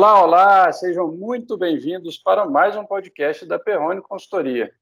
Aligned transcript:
Olá, 0.00 0.24
olá, 0.24 0.72
sejam 0.72 1.12
muito 1.12 1.58
bem-vindos 1.58 2.16
para 2.16 2.46
mais 2.46 2.74
um 2.74 2.86
podcast 2.86 3.44
da 3.44 3.58
Perrone 3.58 4.00
Consultoria. 4.00 4.72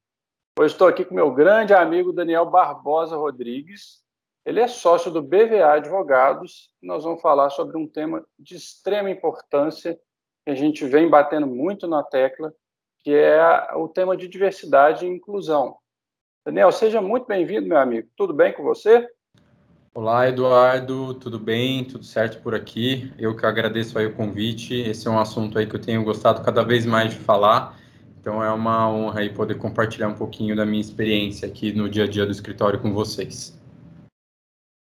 Hoje 0.57 0.75
estou 0.75 0.87
aqui 0.87 1.05
com 1.05 1.12
meu 1.12 1.34
grande 1.34 1.75
amigo 1.75 2.12
Daniel 2.12 2.46
Barbosa 2.46 3.16
Rodrigues. 3.16 4.01
Ele 4.46 4.61
é 4.61 4.69
sócio 4.69 5.11
do 5.11 5.20
BVA 5.20 5.73
Advogados 5.73 6.73
e 6.80 6.87
nós 6.87 7.02
vamos 7.02 7.20
falar 7.20 7.51
sobre 7.51 7.77
um 7.77 7.84
tema 7.84 8.25
de 8.39 8.55
extrema 8.55 9.11
importância 9.11 9.98
que 10.45 10.52
a 10.52 10.55
gente 10.55 10.84
vem 10.84 11.11
batendo 11.11 11.48
muito 11.48 11.89
na 11.89 12.05
tecla, 12.05 12.55
que 13.00 13.12
é 13.12 13.75
o 13.75 13.89
tema 13.89 14.16
de 14.16 14.29
diversidade 14.29 15.05
e 15.05 15.11
inclusão. 15.11 15.79
Daniel, 16.46 16.71
seja 16.71 17.03
muito 17.03 17.27
bem-vindo, 17.27 17.66
meu 17.66 17.78
amigo. 17.78 18.09
Tudo 18.16 18.33
bem 18.33 18.53
com 18.53 18.62
você? 18.62 19.05
Olá, 19.95 20.28
Eduardo, 20.28 21.15
tudo 21.15 21.38
bem? 21.38 21.84
Tudo 21.84 22.05
certo 22.05 22.41
por 22.42 22.55
aqui? 22.55 23.12
Eu 23.19 23.34
que 23.34 23.45
agradeço 23.45 23.98
aí 23.98 24.06
o 24.06 24.14
convite. 24.14 24.74
Esse 24.74 25.09
é 25.09 25.11
um 25.11 25.19
assunto 25.19 25.59
aí 25.59 25.66
que 25.66 25.74
eu 25.74 25.80
tenho 25.80 26.05
gostado 26.05 26.45
cada 26.45 26.62
vez 26.62 26.87
mais 26.87 27.11
de 27.11 27.19
falar. 27.19 27.77
Então 28.20 28.45
é 28.45 28.52
uma 28.52 28.88
honra 28.88 29.20
aí 29.20 29.30
poder 29.30 29.56
compartilhar 29.56 30.09
um 30.09 30.14
pouquinho 30.14 30.55
da 30.55 30.64
minha 30.64 30.80
experiência 30.80 31.48
aqui 31.48 31.73
no 31.73 31.88
dia 31.88 32.05
a 32.05 32.06
dia 32.06 32.27
do 32.27 32.30
escritório 32.30 32.80
com 32.80 32.92
vocês. 32.92 33.59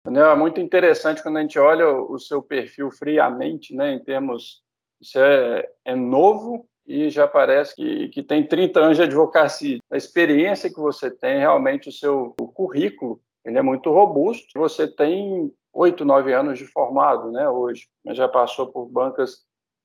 É 0.06 0.36
muito 0.36 0.60
interessante 0.60 1.22
quando 1.22 1.38
a 1.38 1.42
gente 1.42 1.58
olha 1.58 1.88
o 1.88 2.18
seu 2.18 2.40
perfil 2.40 2.90
friamente, 2.90 3.74
né, 3.74 3.92
em 3.94 3.98
termos, 3.98 4.62
isso 5.00 5.18
é, 5.18 5.68
é 5.84 5.94
novo 5.94 6.66
e 6.86 7.10
já 7.10 7.26
parece 7.28 7.74
que, 7.74 8.08
que 8.08 8.22
tem 8.22 8.46
30 8.46 8.80
anos 8.80 8.96
de 8.96 9.02
advocacia. 9.02 9.78
A 9.90 9.96
experiência 9.96 10.70
que 10.70 10.80
você 10.80 11.10
tem, 11.10 11.38
realmente 11.38 11.88
o 11.88 11.92
seu 11.92 12.34
o 12.40 12.48
currículo 12.48 13.20
ele 13.44 13.58
é 13.58 13.62
muito 13.62 13.90
robusto. 13.90 14.58
Você 14.58 14.86
tem 14.86 15.52
oito, 15.72 16.04
nove 16.04 16.32
anos 16.32 16.58
de 16.58 16.66
formado, 16.66 17.30
né, 17.30 17.48
hoje, 17.48 17.88
mas 18.04 18.16
já 18.16 18.28
passou 18.28 18.70
por 18.70 18.86
bancas 18.86 19.44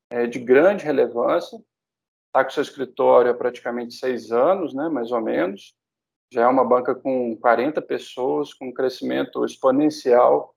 é, 0.10 0.28
de 0.28 0.40
grande 0.40 0.84
relevância. 0.84 1.58
Está 2.28 2.44
com 2.44 2.52
seu 2.52 2.64
escritório 2.64 3.32
há 3.32 3.34
praticamente 3.34 3.96
seis 3.96 4.32
anos, 4.32 4.74
né, 4.74 4.90
mais 4.90 5.12
ou 5.12 5.22
menos. 5.22 5.76
Já 6.32 6.44
é 6.44 6.48
uma 6.48 6.66
banca 6.66 6.94
com 6.94 7.38
40 7.38 7.82
pessoas, 7.82 8.54
com 8.54 8.68
um 8.68 8.74
crescimento 8.74 9.46
exponencial. 9.46 10.54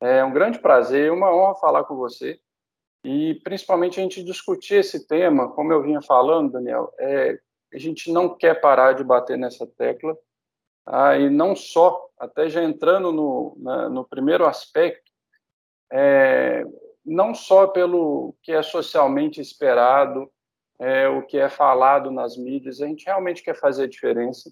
É 0.00 0.24
um 0.24 0.32
grande 0.32 0.60
prazer 0.60 1.06
e 1.06 1.10
uma 1.10 1.34
honra 1.34 1.56
falar 1.56 1.84
com 1.84 1.96
você. 1.96 2.40
E 3.04 3.34
principalmente 3.42 3.98
a 3.98 4.02
gente 4.02 4.22
discutir 4.22 4.76
esse 4.76 5.06
tema, 5.06 5.50
como 5.52 5.72
eu 5.72 5.82
vinha 5.82 6.00
falando, 6.00 6.52
Daniel, 6.52 6.92
é, 6.98 7.38
a 7.72 7.78
gente 7.78 8.12
não 8.12 8.36
quer 8.36 8.60
parar 8.60 8.92
de 8.92 9.04
bater 9.04 9.36
nessa 9.36 9.66
tecla 9.66 10.16
ah, 10.90 11.18
e 11.18 11.28
não 11.28 11.54
só, 11.54 12.08
até 12.18 12.48
já 12.48 12.64
entrando 12.64 13.12
no, 13.12 13.54
na, 13.58 13.88
no 13.90 14.04
primeiro 14.04 14.46
aspecto, 14.46 15.12
é, 15.92 16.64
não 17.04 17.34
só 17.34 17.66
pelo 17.66 18.34
que 18.42 18.52
é 18.52 18.62
socialmente 18.62 19.38
esperado, 19.38 20.30
é, 20.80 21.06
o 21.06 21.26
que 21.26 21.36
é 21.36 21.50
falado 21.50 22.10
nas 22.10 22.38
mídias, 22.38 22.80
a 22.80 22.86
gente 22.86 23.04
realmente 23.04 23.42
quer 23.42 23.54
fazer 23.54 23.84
a 23.84 23.88
diferença. 23.88 24.50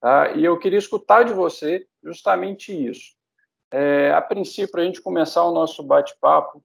Tá? 0.00 0.32
E 0.32 0.44
eu 0.44 0.58
queria 0.58 0.78
escutar 0.78 1.24
de 1.24 1.32
você 1.32 1.86
justamente 2.04 2.72
isso. 2.72 3.16
É, 3.72 4.12
a 4.12 4.22
princípio, 4.22 4.78
a 4.78 4.84
gente 4.84 5.02
começar 5.02 5.42
o 5.42 5.54
nosso 5.54 5.82
bate-papo, 5.82 6.62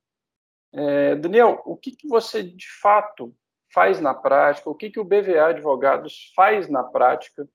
é, 0.71 1.16
Daniel, 1.16 1.59
o 1.66 1.75
que, 1.75 1.95
que 1.95 2.07
você 2.07 2.44
de 2.44 2.69
fato 2.79 3.33
faz 3.73 3.99
na 3.99 4.13
prática, 4.13 4.69
o 4.69 4.75
que, 4.75 4.91
que 4.91 4.99
o 4.99 5.05
BVA 5.05 5.47
Advogados 5.47 6.31
faz 6.35 6.69
na 6.69 6.83
prática 6.83 7.47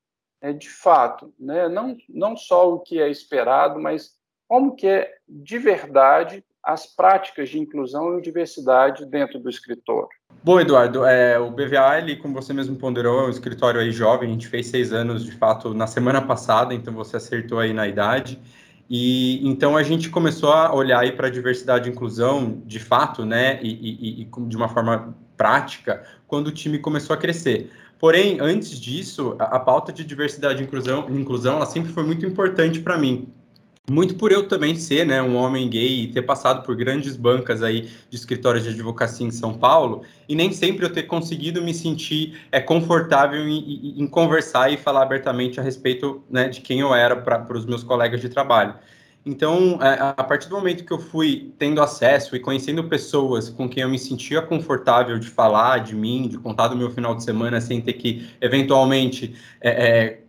é, 0.45 0.53
de 0.53 0.69
fato, 0.69 1.33
né? 1.41 1.71
não, 1.71 1.97
não 2.07 2.37
só 2.37 2.71
o 2.71 2.81
que 2.81 3.01
é 3.01 3.11
esperado, 3.11 3.81
mas 3.81 4.11
como 4.47 4.77
que 4.77 4.87
é 4.87 5.11
de 5.27 5.59
verdade 5.59 6.45
as 6.63 6.85
práticas 6.87 7.49
de 7.49 7.59
inclusão 7.59 8.19
e 8.19 8.23
diversidade 8.23 9.07
dentro 9.07 9.39
do 9.39 9.49
escritório. 9.49 10.09
Bom, 10.43 10.61
Eduardo, 10.61 11.07
é, 11.07 11.39
o 11.39 11.51
BVA, 11.51 11.99
ele, 11.99 12.17
como 12.17 12.35
você 12.35 12.53
mesmo 12.53 12.77
ponderou, 12.77 13.21
é 13.21 13.27
um 13.27 13.31
escritório 13.31 13.81
aí 13.81 13.91
jovem, 13.91 14.29
a 14.29 14.33
gente 14.33 14.47
fez 14.47 14.67
seis 14.67 14.93
anos, 14.93 15.25
de 15.25 15.33
fato, 15.33 15.73
na 15.73 15.87
semana 15.87 16.21
passada, 16.21 16.75
então 16.75 16.93
você 16.93 17.17
acertou 17.17 17.59
aí 17.59 17.73
na 17.73 17.89
idade, 17.89 18.39
e 18.89 19.47
então 19.49 19.79
a 19.79 19.83
gente 19.83 20.11
começou 20.11 20.53
a 20.53 20.75
olhar 20.75 21.01
aí 21.01 21.13
para 21.13 21.29
a 21.29 21.31
diversidade 21.31 21.89
e 21.89 21.93
inclusão, 21.93 22.63
de 22.67 22.79
fato, 22.79 23.25
né, 23.25 23.59
e, 23.63 23.71
e, 23.71 24.23
e 24.23 24.47
de 24.47 24.57
uma 24.57 24.69
forma 24.69 25.17
prática, 25.39 26.05
quando 26.27 26.49
o 26.49 26.53
time 26.53 26.79
começou 26.79 27.15
a 27.15 27.17
crescer. 27.19 27.71
Porém, 28.05 28.37
antes 28.39 28.79
disso, 28.79 29.35
a, 29.39 29.57
a 29.57 29.59
pauta 29.59 29.91
de 29.91 30.05
diversidade 30.05 30.63
e 30.63 30.67
inclusão, 30.67 31.07
inclusão 31.09 31.57
ela 31.57 31.65
sempre 31.65 31.91
foi 31.91 32.05
muito 32.05 32.27
importante 32.27 32.81
para 32.81 32.99
mim. 32.99 33.33
Muito 33.91 34.17
por 34.17 34.31
eu 34.31 34.47
também 34.47 34.77
ser 34.77 35.07
né, 35.07 35.23
um 35.23 35.35
homem 35.37 35.71
gay 35.71 36.03
e 36.03 36.09
ter 36.09 36.21
passado 36.21 36.63
por 36.67 36.77
grandes 36.77 37.17
bancas 37.17 37.63
aí 37.63 37.89
de 38.11 38.15
escritórios 38.15 38.63
de 38.63 38.69
advocacia 38.69 39.27
em 39.27 39.31
São 39.31 39.55
Paulo, 39.55 40.03
e 40.29 40.35
nem 40.35 40.53
sempre 40.53 40.85
eu 40.85 40.93
ter 40.93 41.05
conseguido 41.05 41.63
me 41.63 41.73
sentir 41.73 42.39
é, 42.53 42.61
confortável 42.61 43.41
em, 43.49 43.59
em, 43.59 44.03
em 44.03 44.07
conversar 44.07 44.71
e 44.71 44.77
falar 44.77 45.01
abertamente 45.01 45.59
a 45.59 45.63
respeito 45.63 46.23
né, 46.29 46.51
de 46.51 46.61
quem 46.61 46.81
eu 46.81 46.95
era 46.95 47.17
para 47.17 47.57
os 47.57 47.65
meus 47.65 47.83
colegas 47.83 48.21
de 48.21 48.29
trabalho. 48.29 48.75
Então, 49.27 49.79
é, 49.81 50.13
a 50.17 50.23
partir 50.23 50.49
do 50.51 50.55
momento 50.55 50.85
que 50.85 50.93
eu 50.93 50.99
fui 50.99 51.55
tendo 51.59 51.81
acesso 51.81 52.37
e 52.37 52.41
conhecendo 52.41 52.85
pessoas 52.85 53.49
com 53.49 53.67
quem 53.69 53.83
eu 53.83 53.89
me 53.89 53.99
sentia 53.99 54.43
confortável 54.43 55.19
de 55.19 55.29
falar 55.29 55.79
de 55.79 55.95
mim, 55.95 56.29
de 56.29 56.37
contar 56.37 56.69
do 56.69 56.77
meu 56.77 56.91
final 56.91 57.15
de 57.15 57.25
semana, 57.25 57.59
sem 57.61 57.81
ter 57.81 57.95
que, 57.95 58.29
eventualmente, 58.41 59.35
é, 59.63 59.71
é, 59.71 60.24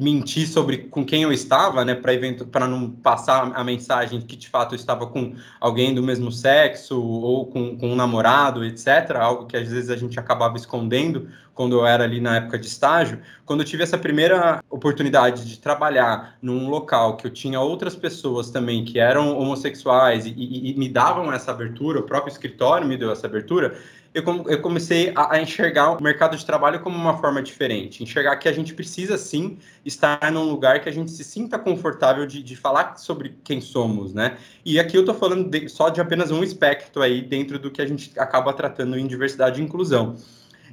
mentir 0.00 0.46
sobre 0.46 0.78
com 0.78 1.04
quem 1.04 1.24
eu 1.24 1.32
estava, 1.32 1.84
né, 1.84 1.92
para 1.92 2.68
não 2.68 2.88
passar 2.88 3.50
a 3.52 3.64
mensagem 3.64 4.20
que 4.20 4.36
de 4.36 4.48
fato 4.48 4.76
eu 4.76 4.76
estava 4.76 5.08
com 5.08 5.34
alguém 5.60 5.92
do 5.92 6.00
mesmo 6.00 6.30
sexo 6.30 7.02
ou 7.02 7.46
com, 7.46 7.76
com 7.76 7.90
um 7.90 7.96
namorado, 7.96 8.64
etc. 8.64 9.16
Algo 9.16 9.46
que 9.46 9.56
às 9.56 9.68
vezes 9.68 9.90
a 9.90 9.96
gente 9.96 10.16
acabava 10.16 10.56
escondendo 10.56 11.28
quando 11.52 11.74
eu 11.74 11.84
era 11.84 12.04
ali 12.04 12.20
na 12.20 12.36
época 12.36 12.56
de 12.56 12.68
estágio. 12.68 13.18
Quando 13.44 13.62
eu 13.62 13.66
tive 13.66 13.82
essa 13.82 13.98
primeira 13.98 14.62
oportunidade 14.70 15.44
de 15.44 15.58
trabalhar 15.58 16.38
num 16.40 16.70
local 16.70 17.16
que 17.16 17.26
eu 17.26 17.30
tinha 17.32 17.60
outras 17.60 17.96
pessoas 17.96 18.50
também 18.50 18.84
que 18.84 19.00
eram 19.00 19.36
homossexuais 19.36 20.26
e, 20.26 20.30
e, 20.30 20.70
e 20.70 20.78
me 20.78 20.88
davam 20.88 21.32
essa 21.32 21.50
abertura, 21.50 21.98
o 21.98 22.04
próprio 22.04 22.30
escritório 22.30 22.86
me 22.86 22.96
deu 22.96 23.10
essa 23.10 23.26
abertura, 23.26 23.76
eu, 24.18 24.60
comecei 24.60 25.12
a, 25.14 25.34
a, 25.34 25.42
enxergar 25.42 25.92
o 25.92 26.02
mercado 26.02 26.36
de 26.36 26.44
trabalho 26.44 26.80
como 26.80 26.96
uma 26.96 27.18
forma 27.18 27.42
diferente. 27.42 28.02
Enxergar 28.02 28.36
que 28.36 28.48
a 28.48 28.52
gente 28.52 28.74
precisa, 28.74 29.18
sim, 29.18 29.58
estar 29.84 30.32
num 30.32 30.44
lugar 30.44 30.80
que 30.80 30.88
a 30.88 30.92
gente 30.92 31.10
se 31.10 31.24
sinta 31.24 31.58
confortável 31.58 32.26
de, 32.26 32.42
de 32.42 32.56
falar 32.56 32.96
sobre 32.96 33.36
quem 33.44 33.60
somos, 33.60 34.14
né? 34.14 34.36
E 34.64 34.78
aqui 34.78 34.96
eu 34.96 35.00
estou 35.00 35.14
falando 35.14 35.48
de, 35.48 35.68
só 35.68 35.88
de 35.88 36.00
apenas 36.00 36.30
um 36.30 36.42
aspecto 36.42 37.00
aí 37.00 37.22
dentro 37.22 37.58
do 37.58 37.70
que 37.70 37.82
a 37.82 37.86
gente 37.86 38.12
acaba 38.18 38.52
tratando 38.52 38.98
em 38.98 39.06
diversidade 39.06 39.60
e 39.60 39.64
inclusão. 39.64 40.16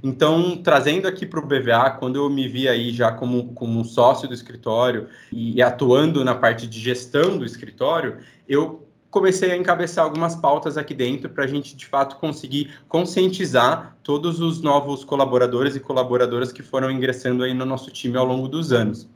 Então, 0.03 0.57
trazendo 0.57 1.07
aqui 1.07 1.25
para 1.25 1.39
o 1.39 1.45
BVA, 1.45 1.91
quando 1.91 2.17
eu 2.17 2.29
me 2.29 2.47
vi 2.47 2.67
aí 2.67 2.91
já 2.91 3.11
como, 3.11 3.53
como 3.53 3.79
um 3.79 3.83
sócio 3.83 4.27
do 4.27 4.33
escritório 4.33 5.07
e, 5.31 5.55
e 5.55 5.61
atuando 5.61 6.23
na 6.23 6.35
parte 6.35 6.67
de 6.67 6.79
gestão 6.79 7.37
do 7.37 7.45
escritório, 7.45 8.17
eu 8.47 8.87
comecei 9.09 9.51
a 9.51 9.57
encabeçar 9.57 10.03
algumas 10.03 10.35
pautas 10.35 10.77
aqui 10.77 10.93
dentro 10.93 11.29
para 11.29 11.45
a 11.45 11.47
gente, 11.47 11.75
de 11.75 11.85
fato, 11.85 12.17
conseguir 12.17 12.73
conscientizar 12.87 13.95
todos 14.03 14.39
os 14.39 14.61
novos 14.61 15.03
colaboradores 15.03 15.75
e 15.75 15.79
colaboradoras 15.79 16.51
que 16.51 16.61
foram 16.61 16.91
ingressando 16.91 17.43
aí 17.43 17.53
no 17.53 17.65
nosso 17.65 17.89
time 17.91 18.17
ao 18.17 18.25
longo 18.25 18.47
dos 18.47 18.71
anos. 18.71 19.07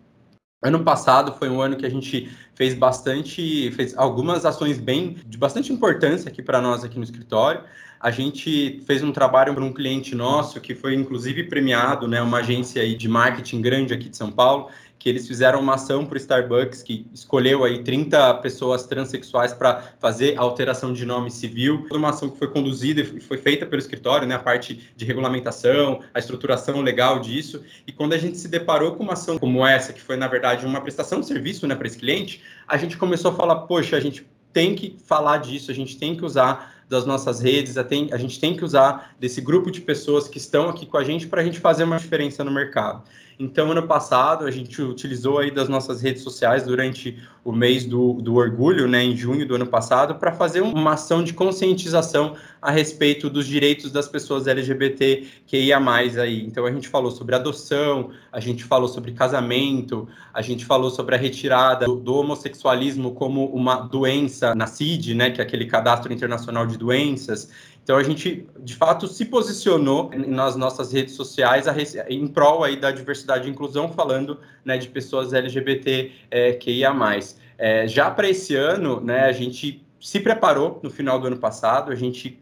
Ano 0.62 0.84
passado 0.84 1.34
foi 1.34 1.48
um 1.48 1.62
ano 1.62 1.78
que 1.78 1.86
a 1.86 1.90
gente 1.90 2.30
fez 2.54 2.74
bastante, 2.74 3.72
fez 3.72 3.98
algumas 3.98 4.46
ações 4.46 4.78
bem 4.78 5.16
de 5.26 5.38
bastante 5.38 5.72
importância 5.72 6.30
aqui 6.30 6.42
para 6.42 6.60
nós 6.60 6.84
aqui 6.84 6.98
no 6.98 7.04
escritório. 7.06 7.64
A 7.98 8.12
gente 8.12 8.82
fez 8.86 9.02
um 9.02 9.14
trabalho 9.14 9.54
para 9.54 9.64
um 9.64 9.72
cliente 9.72 10.14
nosso 10.14 10.60
que 10.60 10.76
foi 10.76 10.96
inclusive 10.96 11.46
premiado, 11.46 12.10
né, 12.10 12.22
uma 12.22 12.40
agência 12.40 12.82
aí 12.82 12.94
de 12.94 13.08
marketing 13.08 13.62
grande 13.62 13.94
aqui 13.94 14.10
de 14.10 14.18
São 14.18 14.32
Paulo, 14.32 14.68
que 15.00 15.08
eles 15.08 15.26
fizeram 15.26 15.62
uma 15.62 15.76
ação 15.76 16.06
para 16.06 16.16
o 16.16 16.18
Starbucks 16.18 16.84
que 16.84 17.08
escolheu 17.14 17.64
aí 17.64 17.82
30 17.82 18.34
pessoas 18.36 18.86
transexuais 18.86 19.54
para 19.54 19.82
fazer 19.98 20.38
alteração 20.38 20.92
de 20.92 21.06
nome 21.06 21.32
civil. 21.32 21.88
Uma 21.90 22.10
ação 22.10 22.30
que 22.30 22.38
foi 22.38 22.50
conduzida 22.50 23.00
e 23.00 23.22
foi 23.22 23.38
feita 23.38 23.66
pelo 23.66 23.82
escritório, 23.82 24.28
né, 24.28 24.36
a 24.36 24.40
parte 24.40 24.92
de 24.96 25.06
regulamentação, 25.06 26.02
a 26.14 26.20
estruturação 26.20 26.82
legal 26.82 27.20
disso. 27.20 27.64
E 27.88 27.94
quando 27.94 28.12
a 28.12 28.18
gente 28.18 28.38
se 28.38 28.50
deparou 28.50 28.92
com 28.96 29.04
uma 29.04 29.14
ação 29.14 29.40
como 29.40 29.66
essa, 29.66 29.94
que 29.94 30.02
foi 30.02 30.18
na 30.18 30.28
verdade 30.28 30.66
uma 30.66 30.82
prestação 30.82 31.22
de 31.22 31.28
serviço, 31.28 31.66
né, 31.66 31.76
para 31.76 31.88
esse 31.88 31.98
cliente, 31.98 32.44
a 32.68 32.76
gente 32.76 32.98
começou 32.98 33.32
a 33.32 33.34
falar, 33.34 33.56
poxa, 33.62 33.96
a 33.96 34.02
gente 34.02 34.28
tem 34.52 34.76
que 34.76 34.98
falar 35.06 35.38
disso, 35.38 35.72
a 35.72 35.74
gente 35.74 35.98
tem 35.98 36.16
que 36.16 36.26
usar 36.26 36.76
das 36.90 37.06
nossas 37.06 37.40
redes, 37.40 37.78
a, 37.78 37.84
tem, 37.84 38.10
a 38.12 38.18
gente 38.18 38.40
tem 38.40 38.58
que 38.58 38.66
usar 38.66 39.16
desse 39.20 39.40
grupo 39.40 39.70
de 39.70 39.80
pessoas 39.80 40.28
que 40.28 40.40
estão 40.40 40.68
aqui 40.68 40.88
com 40.88 40.98
a 40.98 41.04
gente 41.04 41.28
para 41.28 41.42
a 41.42 41.44
gente 41.44 41.60
fazer 41.60 41.84
uma 41.84 41.98
diferença 41.98 42.44
no 42.44 42.52
mercado. 42.52 43.04
Então, 43.42 43.72
ano 43.72 43.88
passado, 43.88 44.46
a 44.46 44.52
gente 44.52 44.82
utilizou 44.82 45.40
aí 45.40 45.50
das 45.50 45.70
nossas 45.70 46.02
redes 46.02 46.24
sociais 46.24 46.64
durante 46.64 47.18
o 47.42 47.54
mês 47.54 47.86
do, 47.86 48.16
do 48.16 48.36
orgulho, 48.36 48.86
né, 48.86 49.02
em 49.02 49.16
junho 49.16 49.48
do 49.48 49.56
ano 49.56 49.66
passado, 49.66 50.16
para 50.16 50.34
fazer 50.34 50.60
uma 50.60 50.96
ação 50.96 51.24
de 51.24 51.32
conscientização 51.32 52.36
a 52.62 52.70
respeito 52.70 53.30
dos 53.30 53.48
direitos 53.48 53.94
das 53.94 54.10
pessoas 54.10 54.46
LGBT 54.46 55.26
que 55.48 55.58
ia 55.58 55.80
mais 55.80 56.18
aí. 56.18 56.46
Então, 56.46 56.66
a 56.66 56.72
gente 56.72 56.90
falou 56.90 57.12
sobre 57.12 57.34
adoção, 57.34 58.12
a 58.30 58.42
gente 58.42 58.66
falou 58.66 58.90
sobre 58.90 59.14
casamento, 59.14 60.06
a 60.34 60.42
gente 60.42 60.66
falou 60.66 60.90
sobre 60.90 61.16
a 61.16 61.18
retirada 61.18 61.86
do, 61.86 61.96
do 61.96 62.16
homossexualismo 62.16 63.14
como 63.14 63.46
uma 63.46 63.78
doença 63.78 64.54
na 64.54 64.68
CID, 64.68 65.16
né, 65.16 65.32
que 65.32 65.40
é 65.40 65.44
aquele 65.46 65.66
cadastro 65.66 66.12
internacional 66.12 66.68
de 66.68 66.78
doenças. 66.78 67.50
Então 67.90 67.98
a 67.98 68.04
gente, 68.04 68.46
de 68.60 68.76
fato, 68.76 69.08
se 69.08 69.26
posicionou 69.26 70.12
nas 70.16 70.56
nossas 70.56 70.94
redes 70.94 71.16
sociais 71.16 71.66
em 72.08 72.28
prol 72.28 72.64
aí 72.64 72.80
da 72.80 72.92
diversidade 72.92 73.48
e 73.48 73.52
inclusão, 73.52 73.92
falando 73.92 74.40
né, 74.64 74.78
de 74.78 74.88
pessoas 74.88 75.34
LGBT 75.34 76.12
é, 76.30 76.54
que 76.54 76.70
ia 76.70 76.94
mais. 76.94 77.42
É, 77.58 77.88
já 77.88 78.12
para 78.12 78.30
esse 78.30 78.56
ano, 78.56 79.02
né, 79.02 79.22
a 79.22 79.32
gente 79.32 79.84
se 80.00 80.20
preparou 80.20 80.80
no 80.84 80.92
final 80.92 81.20
do 81.20 81.26
ano 81.26 81.38
passado, 81.38 81.92
a 81.92 81.96
gente 81.96 82.40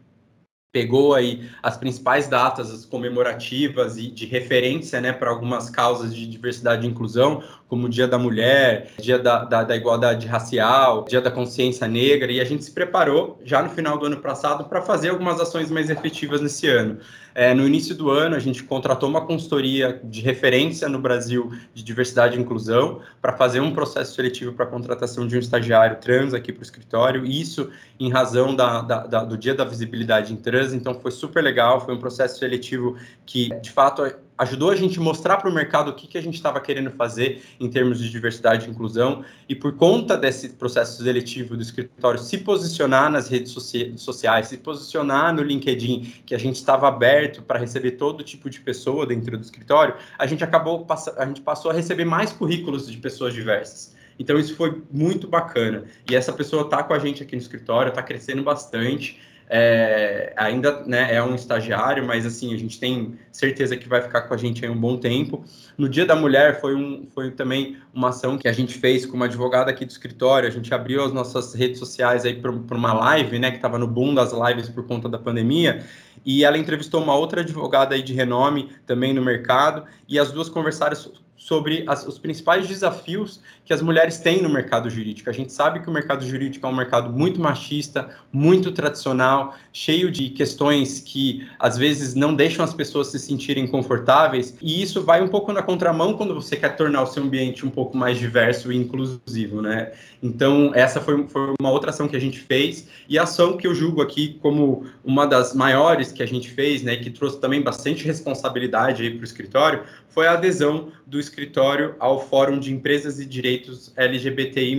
pegou 0.70 1.14
aí 1.14 1.48
as 1.62 1.76
principais 1.76 2.28
datas 2.28 2.84
comemorativas 2.84 3.96
e 3.96 4.10
de 4.10 4.26
referência 4.26 5.00
né, 5.00 5.12
para 5.12 5.30
algumas 5.30 5.70
causas 5.70 6.14
de 6.14 6.26
diversidade 6.26 6.86
e 6.86 6.90
inclusão, 6.90 7.42
como 7.66 7.86
o 7.86 7.88
Dia 7.88 8.06
da 8.06 8.18
Mulher, 8.18 8.92
Dia 9.00 9.18
da, 9.18 9.44
da, 9.44 9.64
da, 9.64 9.76
Igualdade 9.76 10.26
Racial, 10.26 11.04
Dia 11.08 11.20
da 11.20 11.30
Consciência 11.30 11.88
Negra, 11.88 12.30
e 12.30 12.40
a 12.40 12.44
gente 12.44 12.64
se 12.64 12.70
preparou 12.70 13.40
já 13.44 13.62
no 13.62 13.70
final 13.70 13.98
do 13.98 14.06
ano 14.06 14.18
passado 14.18 14.64
para 14.64 14.82
fazer 14.82 15.08
algumas 15.08 15.40
ações 15.40 15.70
mais 15.70 15.88
efetivas 15.88 16.40
nesse 16.40 16.68
ano. 16.68 16.98
É, 17.40 17.54
no 17.54 17.64
início 17.64 17.94
do 17.94 18.10
ano, 18.10 18.34
a 18.34 18.40
gente 18.40 18.64
contratou 18.64 19.08
uma 19.08 19.24
consultoria 19.24 20.00
de 20.02 20.20
referência 20.20 20.88
no 20.88 20.98
Brasil 20.98 21.52
de 21.72 21.84
diversidade 21.84 22.36
e 22.36 22.40
inclusão 22.40 23.00
para 23.22 23.32
fazer 23.36 23.60
um 23.60 23.72
processo 23.72 24.16
seletivo 24.16 24.54
para 24.54 24.64
a 24.64 24.68
contratação 24.68 25.24
de 25.24 25.36
um 25.36 25.38
estagiário 25.38 25.98
trans 26.00 26.34
aqui 26.34 26.52
para 26.52 26.58
o 26.58 26.64
escritório, 26.64 27.24
isso 27.24 27.70
em 28.00 28.10
razão 28.10 28.56
da, 28.56 28.80
da, 28.80 29.06
da, 29.06 29.22
do 29.22 29.38
Dia 29.38 29.54
da 29.54 29.64
Visibilidade 29.64 30.32
em 30.32 30.36
Trans, 30.36 30.72
então 30.72 30.98
foi 30.98 31.12
super 31.12 31.40
legal, 31.40 31.80
foi 31.80 31.94
um 31.94 31.98
processo 32.00 32.40
seletivo 32.40 32.96
que, 33.24 33.50
de 33.60 33.70
fato, 33.70 34.02
ajudou 34.38 34.70
a 34.70 34.76
gente 34.76 34.98
a 34.98 35.02
mostrar 35.02 35.36
para 35.38 35.50
o 35.50 35.52
mercado 35.52 35.90
o 35.90 35.94
que, 35.94 36.06
que 36.06 36.16
a 36.16 36.22
gente 36.22 36.34
estava 36.34 36.60
querendo 36.60 36.90
fazer 36.92 37.42
em 37.58 37.68
termos 37.68 37.98
de 37.98 38.08
diversidade 38.08 38.66
e 38.66 38.70
inclusão, 38.70 39.24
e 39.48 39.54
por 39.54 39.76
conta 39.76 40.16
desse 40.16 40.50
processo 40.50 41.02
seletivo 41.02 41.56
do 41.56 41.62
escritório 41.62 42.20
se 42.20 42.38
posicionar 42.38 43.10
nas 43.10 43.28
redes 43.28 43.52
sociais, 43.96 44.46
se 44.46 44.56
posicionar 44.58 45.34
no 45.34 45.42
LinkedIn, 45.42 46.22
que 46.24 46.34
a 46.34 46.38
gente 46.38 46.56
estava 46.56 46.86
aberto 46.86 47.42
para 47.42 47.58
receber 47.58 47.92
todo 47.92 48.22
tipo 48.22 48.48
de 48.48 48.60
pessoa 48.60 49.04
dentro 49.04 49.36
do 49.36 49.42
escritório, 49.42 49.94
a 50.16 50.26
gente 50.26 50.44
acabou, 50.44 50.86
a 51.16 51.26
gente 51.26 51.40
passou 51.40 51.70
a 51.70 51.74
receber 51.74 52.04
mais 52.04 52.32
currículos 52.32 52.90
de 52.90 52.96
pessoas 52.98 53.34
diversas. 53.34 53.96
Então 54.18 54.38
isso 54.38 54.56
foi 54.56 54.82
muito 54.90 55.28
bacana. 55.28 55.84
E 56.10 56.16
essa 56.16 56.32
pessoa 56.32 56.62
está 56.62 56.82
com 56.82 56.92
a 56.92 56.98
gente 56.98 57.22
aqui 57.22 57.36
no 57.36 57.42
escritório, 57.42 57.90
está 57.90 58.02
crescendo 58.02 58.42
bastante 58.42 59.20
é, 59.50 60.32
ainda 60.36 60.82
né, 60.84 61.14
é 61.14 61.22
um 61.22 61.34
estagiário, 61.34 62.06
mas 62.06 62.26
assim, 62.26 62.54
a 62.54 62.58
gente 62.58 62.78
tem 62.78 63.18
certeza 63.32 63.76
que 63.76 63.88
vai 63.88 64.02
ficar 64.02 64.22
com 64.22 64.34
a 64.34 64.36
gente 64.36 64.64
aí 64.64 64.70
um 64.70 64.78
bom 64.78 64.96
tempo. 64.96 65.44
No 65.76 65.88
Dia 65.88 66.04
da 66.04 66.14
Mulher 66.14 66.60
foi, 66.60 66.74
um, 66.74 67.06
foi 67.14 67.30
também 67.30 67.76
uma 67.94 68.10
ação 68.10 68.36
que 68.36 68.46
a 68.46 68.52
gente 68.52 68.74
fez 68.74 69.06
com 69.06 69.16
uma 69.16 69.24
advogada 69.24 69.70
aqui 69.70 69.84
do 69.84 69.90
escritório, 69.90 70.48
a 70.48 70.52
gente 70.52 70.72
abriu 70.72 71.02
as 71.02 71.12
nossas 71.12 71.54
redes 71.54 71.78
sociais 71.78 72.24
aí 72.24 72.34
para 72.34 72.50
uma 72.50 72.92
live, 72.92 73.38
né, 73.38 73.50
que 73.50 73.56
estava 73.56 73.78
no 73.78 73.86
boom 73.86 74.14
das 74.14 74.32
lives 74.32 74.68
por 74.68 74.86
conta 74.86 75.08
da 75.08 75.18
pandemia, 75.18 75.84
e 76.24 76.44
ela 76.44 76.58
entrevistou 76.58 77.02
uma 77.02 77.14
outra 77.14 77.40
advogada 77.40 77.94
aí 77.94 78.02
de 78.02 78.12
renome 78.12 78.70
também 78.86 79.14
no 79.14 79.22
mercado, 79.22 79.84
e 80.06 80.18
as 80.18 80.30
duas 80.30 80.48
conversaram 80.48 80.96
sobre 81.38 81.84
as, 81.86 82.06
os 82.06 82.18
principais 82.18 82.66
desafios 82.66 83.40
que 83.64 83.72
as 83.72 83.80
mulheres 83.80 84.18
têm 84.18 84.42
no 84.42 84.48
mercado 84.48 84.90
jurídico. 84.90 85.30
A 85.30 85.32
gente 85.32 85.52
sabe 85.52 85.80
que 85.80 85.88
o 85.88 85.92
mercado 85.92 86.26
jurídico 86.26 86.66
é 86.66 86.68
um 86.68 86.74
mercado 86.74 87.10
muito 87.10 87.40
machista, 87.40 88.08
muito 88.32 88.72
tradicional, 88.72 89.54
cheio 89.72 90.10
de 90.10 90.30
questões 90.30 91.00
que 91.00 91.46
às 91.58 91.78
vezes 91.78 92.14
não 92.14 92.34
deixam 92.34 92.64
as 92.64 92.74
pessoas 92.74 93.06
se 93.08 93.18
sentirem 93.18 93.66
confortáveis, 93.66 94.56
e 94.60 94.82
isso 94.82 95.02
vai 95.02 95.22
um 95.22 95.28
pouco 95.28 95.52
na 95.52 95.62
contramão 95.62 96.14
quando 96.14 96.34
você 96.34 96.56
quer 96.56 96.76
tornar 96.76 97.02
o 97.02 97.06
seu 97.06 97.22
ambiente 97.22 97.64
um 97.64 97.70
pouco 97.70 97.96
mais 97.96 98.18
diverso 98.18 98.72
e 98.72 98.76
inclusivo, 98.76 99.62
né? 99.62 99.92
Então, 100.20 100.72
essa 100.74 101.00
foi, 101.00 101.28
foi 101.28 101.54
uma 101.60 101.70
outra 101.70 101.90
ação 101.90 102.08
que 102.08 102.16
a 102.16 102.20
gente 102.20 102.40
fez, 102.40 102.88
e 103.08 103.16
a 103.18 103.22
ação 103.22 103.56
que 103.56 103.66
eu 103.66 103.74
julgo 103.74 104.02
aqui 104.02 104.38
como 104.42 104.86
uma 105.04 105.26
das 105.26 105.54
maiores 105.54 106.10
que 106.10 106.22
a 106.22 106.26
gente 106.26 106.50
fez, 106.50 106.82
né, 106.82 106.96
que 106.96 107.10
trouxe 107.10 107.40
também 107.40 107.62
bastante 107.62 108.04
responsabilidade 108.04 109.10
para 109.10 109.20
o 109.20 109.24
escritório, 109.24 109.84
foi 110.08 110.26
a 110.26 110.32
adesão 110.32 110.88
do 111.06 111.20
escritório 111.28 111.94
ao 111.98 112.26
Fórum 112.26 112.58
de 112.58 112.72
Empresas 112.72 113.20
e 113.20 113.26
Direitos 113.26 113.92
LGBTI+. 113.96 114.76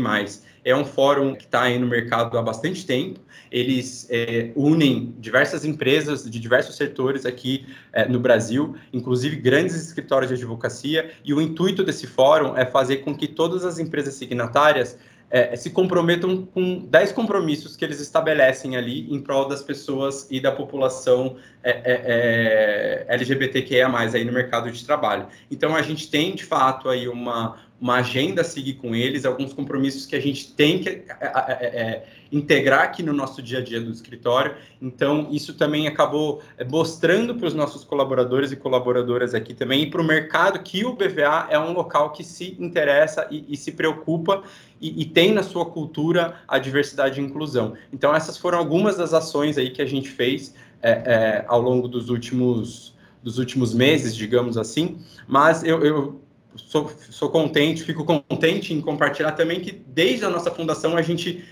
É 0.65 0.75
um 0.75 0.83
fórum 0.83 1.33
que 1.35 1.45
está 1.45 1.63
aí 1.63 1.79
no 1.79 1.87
mercado 1.87 2.37
há 2.37 2.41
bastante 2.41 2.85
tempo. 2.85 3.19
Eles 3.51 4.07
é, 4.09 4.51
unem 4.55 5.15
diversas 5.17 5.63
empresas 5.65 6.29
de 6.29 6.39
diversos 6.39 6.75
setores 6.75 7.25
aqui 7.25 7.65
é, 7.93 8.07
no 8.07 8.19
Brasil, 8.19 8.75
inclusive 8.91 9.37
grandes 9.37 9.75
escritórios 9.75 10.29
de 10.29 10.35
advocacia. 10.35 11.11
E 11.23 11.33
o 11.33 11.41
intuito 11.41 11.83
desse 11.83 12.05
fórum 12.05 12.57
é 12.57 12.65
fazer 12.65 12.97
com 12.97 13.15
que 13.15 13.27
todas 13.27 13.63
as 13.63 13.79
empresas 13.79 14.15
signatárias 14.15 14.97
é, 15.29 15.55
se 15.55 15.69
comprometam 15.69 16.45
com 16.45 16.79
10 16.79 17.11
compromissos 17.11 17.75
que 17.75 17.85
eles 17.85 17.99
estabelecem 17.99 18.75
ali 18.75 19.13
em 19.13 19.21
prol 19.21 19.47
das 19.47 19.61
pessoas 19.61 20.27
e 20.29 20.39
da 20.39 20.51
população 20.51 21.37
é, 21.63 21.71
é, 21.71 23.05
é 23.09 23.15
LGBTQIA+, 23.15 23.87
aí 24.13 24.23
no 24.23 24.33
mercado 24.33 24.71
de 24.71 24.83
trabalho. 24.83 25.27
Então, 25.51 25.75
a 25.75 25.81
gente 25.81 26.09
tem, 26.09 26.33
de 26.33 26.43
fato, 26.43 26.89
aí 26.89 27.07
uma, 27.07 27.57
uma 27.81 27.95
agenda 27.95 28.41
a 28.41 28.43
seguir 28.43 28.73
com 28.73 28.93
eles, 28.93 29.25
alguns 29.25 29.53
compromissos 29.53 30.05
que 30.05 30.15
a 30.15 30.19
gente 30.19 30.53
tem 30.53 30.79
que 30.79 30.89
é, 30.89 31.05
é, 31.21 32.05
integrar 32.31 32.81
aqui 32.81 33.01
no 33.01 33.13
nosso 33.13 33.41
dia 33.41 33.59
a 33.59 33.63
dia 33.63 33.79
do 33.79 33.91
escritório. 33.91 34.55
Então, 34.81 35.29
isso 35.31 35.53
também 35.53 35.87
acabou 35.87 36.41
mostrando 36.69 37.35
para 37.35 37.47
os 37.47 37.53
nossos 37.53 37.83
colaboradores 37.83 38.51
e 38.51 38.55
colaboradoras 38.55 39.33
aqui 39.33 39.53
também, 39.53 39.83
e 39.83 39.89
para 39.89 40.01
o 40.01 40.03
mercado, 40.03 40.59
que 40.59 40.83
o 40.85 40.93
BVA 40.93 41.47
é 41.49 41.57
um 41.57 41.71
local 41.71 42.11
que 42.11 42.23
se 42.23 42.55
interessa 42.59 43.27
e, 43.31 43.45
e 43.47 43.55
se 43.55 43.71
preocupa 43.71 44.43
e, 44.81 45.01
e, 45.01 45.05
tem 45.05 45.33
na 45.33 45.43
sua 45.43 45.65
cultura 45.65 46.35
a 46.47 46.57
diversidade 46.59 47.19
e 47.19 47.23
inclusão. 47.23 47.73
Então, 47.91 48.13
essas 48.13 48.37
foram 48.37 48.57
algumas 48.57 48.97
das 48.97 49.13
ações 49.13 49.57
aí 49.57 49.69
que 49.71 49.81
a 49.81 49.85
gente 49.85 50.09
fez 50.09 50.53
é, 50.81 51.43
ao 51.47 51.61
longo 51.61 51.87
dos 51.87 52.09
últimos, 52.09 52.93
dos 53.21 53.37
últimos 53.37 53.73
meses, 53.73 54.15
digamos 54.15 54.57
assim, 54.57 54.97
mas 55.27 55.63
eu, 55.63 55.83
eu 55.83 56.21
sou, 56.55 56.91
sou 57.09 57.29
contente, 57.29 57.83
fico 57.83 58.03
contente 58.03 58.73
em 58.73 58.81
compartilhar 58.81 59.33
também 59.33 59.59
que 59.59 59.71
desde 59.71 60.25
a 60.25 60.29
nossa 60.29 60.51
fundação 60.51 60.97
a 60.97 61.01
gente 61.01 61.43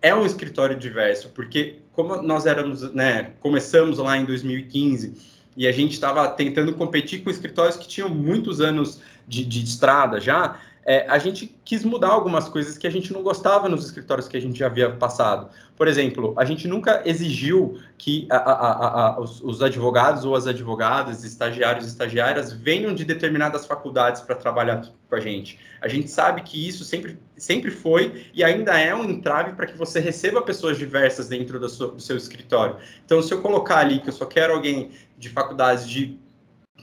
é 0.00 0.14
um 0.14 0.26
escritório 0.26 0.76
diverso, 0.76 1.30
porque 1.30 1.76
como 1.92 2.20
nós 2.20 2.46
éramos, 2.46 2.92
né, 2.92 3.32
começamos 3.40 3.98
lá 3.98 4.16
em 4.16 4.24
2015 4.24 5.14
e 5.56 5.66
a 5.66 5.72
gente 5.72 5.92
estava 5.92 6.28
tentando 6.28 6.74
competir 6.74 7.22
com 7.22 7.30
escritórios 7.30 7.76
que 7.76 7.88
tinham 7.88 8.08
muitos 8.08 8.60
anos 8.60 9.00
de, 9.26 9.44
de 9.44 9.64
estrada 9.64 10.20
já, 10.20 10.60
é, 10.86 11.06
a 11.08 11.18
gente 11.18 11.54
quis 11.64 11.82
mudar 11.84 12.08
algumas 12.08 12.48
coisas 12.48 12.76
que 12.76 12.86
a 12.86 12.90
gente 12.90 13.12
não 13.12 13.22
gostava 13.22 13.68
nos 13.68 13.86
escritórios 13.86 14.28
que 14.28 14.36
a 14.36 14.40
gente 14.40 14.58
já 14.58 14.66
havia 14.66 14.90
passado. 14.90 15.48
Por 15.76 15.88
exemplo, 15.88 16.34
a 16.36 16.44
gente 16.44 16.68
nunca 16.68 17.02
exigiu 17.04 17.80
que 17.98 18.28
a, 18.30 18.36
a, 18.36 19.14
a, 19.14 19.20
os, 19.20 19.40
os, 19.42 19.62
advogados 19.62 20.24
ou 20.24 20.36
as 20.36 20.46
advogadas, 20.46 21.24
estagiários 21.24 21.86
e 21.86 21.88
estagiárias 21.88 22.52
venham 22.52 22.94
de 22.94 23.04
determinadas 23.04 23.66
faculdades 23.66 24.20
para 24.20 24.36
trabalhar 24.36 24.82
com 25.08 25.16
a 25.16 25.20
gente. 25.20 25.58
A 25.80 25.88
gente 25.88 26.08
sabe 26.10 26.42
que 26.42 26.68
isso 26.68 26.84
sempre, 26.84 27.18
sempre 27.36 27.70
foi 27.70 28.26
e 28.32 28.44
ainda 28.44 28.78
é 28.78 28.94
um 28.94 29.04
entrave 29.04 29.54
para 29.54 29.66
que 29.66 29.76
você 29.76 29.98
receba 29.98 30.42
pessoas 30.42 30.78
diversas 30.78 31.28
dentro 31.28 31.58
do 31.58 31.68
seu, 31.68 31.90
do 31.92 32.00
seu 32.00 32.16
escritório. 32.16 32.76
Então, 33.04 33.20
se 33.22 33.32
eu 33.32 33.40
colocar 33.40 33.78
ali 33.78 33.98
que 33.98 34.10
eu 34.10 34.12
só 34.12 34.26
quero 34.26 34.52
alguém 34.52 34.90
de 35.18 35.28
faculdades 35.28 35.88
de 35.88 36.18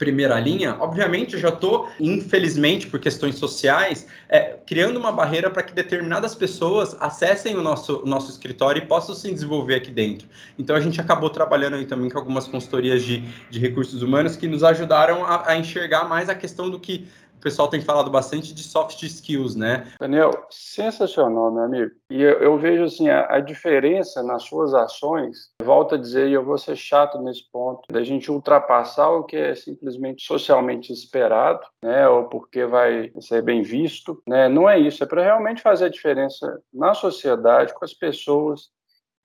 primeira 0.02 0.40
linha, 0.40 0.78
obviamente 0.80 1.36
eu 1.36 1.40
já 1.40 1.50
estou, 1.50 1.88
infelizmente, 2.00 2.88
por 2.88 3.00
questões 3.00 3.36
sociais, 3.36 4.08
é, 4.28 4.58
criando 4.66 4.98
uma 4.98 5.12
barreira 5.12 5.48
para 5.48 5.62
que 5.62 5.74
determinadas 5.76 6.34
pessoas 6.34 6.98
acessem 7.00 7.56
o 7.56 7.62
nosso, 7.62 8.02
o 8.04 8.08
nosso 8.08 8.32
escritório 8.32 8.82
e 8.82 8.86
possam 8.88 9.14
se 9.14 9.32
desenvolver 9.32 9.76
aqui 9.76 9.92
dentro. 9.92 10.28
Então 10.58 10.76
a 10.76 10.80
gente 10.80 11.00
acabou 11.00 11.30
trabalhando 11.30 11.76
aí 11.76 11.86
também 11.86 12.10
com 12.10 12.18
algumas 12.18 12.48
consultorias 12.48 13.04
de, 13.04 13.24
de 13.48 13.60
recursos 13.60 14.02
humanos 14.02 14.36
que 14.36 14.48
nos 14.48 14.64
ajudaram 14.64 15.24
a, 15.24 15.52
a 15.52 15.56
enxergar 15.56 16.06
mais 16.06 16.30
a 16.30 16.34
questão 16.34 16.68
do 16.68 16.80
que 16.80 17.08
o 17.42 17.44
pessoal 17.44 17.68
tem 17.68 17.82
falado 17.82 18.12
bastante 18.12 18.54
de 18.54 18.62
soft 18.62 19.02
skills, 19.02 19.56
né? 19.56 19.92
Daniel, 20.00 20.46
sensacional, 20.52 21.52
meu 21.52 21.64
amigo. 21.64 21.92
E 22.12 22.22
eu, 22.22 22.34
eu 22.34 22.58
vejo 22.60 22.84
assim 22.84 23.10
a, 23.10 23.34
a, 23.34 23.40
diferença 23.40 24.22
nas 24.22 24.44
suas 24.44 24.76
ações. 24.76 25.50
Volto 25.60 25.96
a 25.96 25.98
dizer, 25.98 26.30
e 26.30 26.34
eu 26.34 26.46
vou 26.46 26.60
ser 26.60 26.76
chato 26.76 27.20
nesse 27.20 27.50
ponto, 27.52 27.92
da 27.92 28.04
gente 28.04 28.30
ultrapassar 28.30 29.10
o 29.10 29.24
que 29.24 29.36
é 29.36 29.56
simplesmente 29.56 30.24
socialmente 30.24 30.94
esperado, 30.94 31.62
né? 31.84 32.08
Ou 32.08 32.26
porque 32.26 32.64
vai 32.64 33.12
ser 33.20 33.42
bem 33.42 33.64
visto, 33.64 34.22
né? 34.28 34.48
Não 34.48 34.70
é 34.70 34.78
isso. 34.78 35.04
É 35.04 35.08
para 35.08 35.24
realmente 35.24 35.64
fazer 35.64 35.86
a 35.86 35.90
diferença 35.90 36.62
na 36.72 36.94
sociedade 36.94 37.74
com 37.74 37.84
as 37.84 37.94
pessoas. 37.96 38.70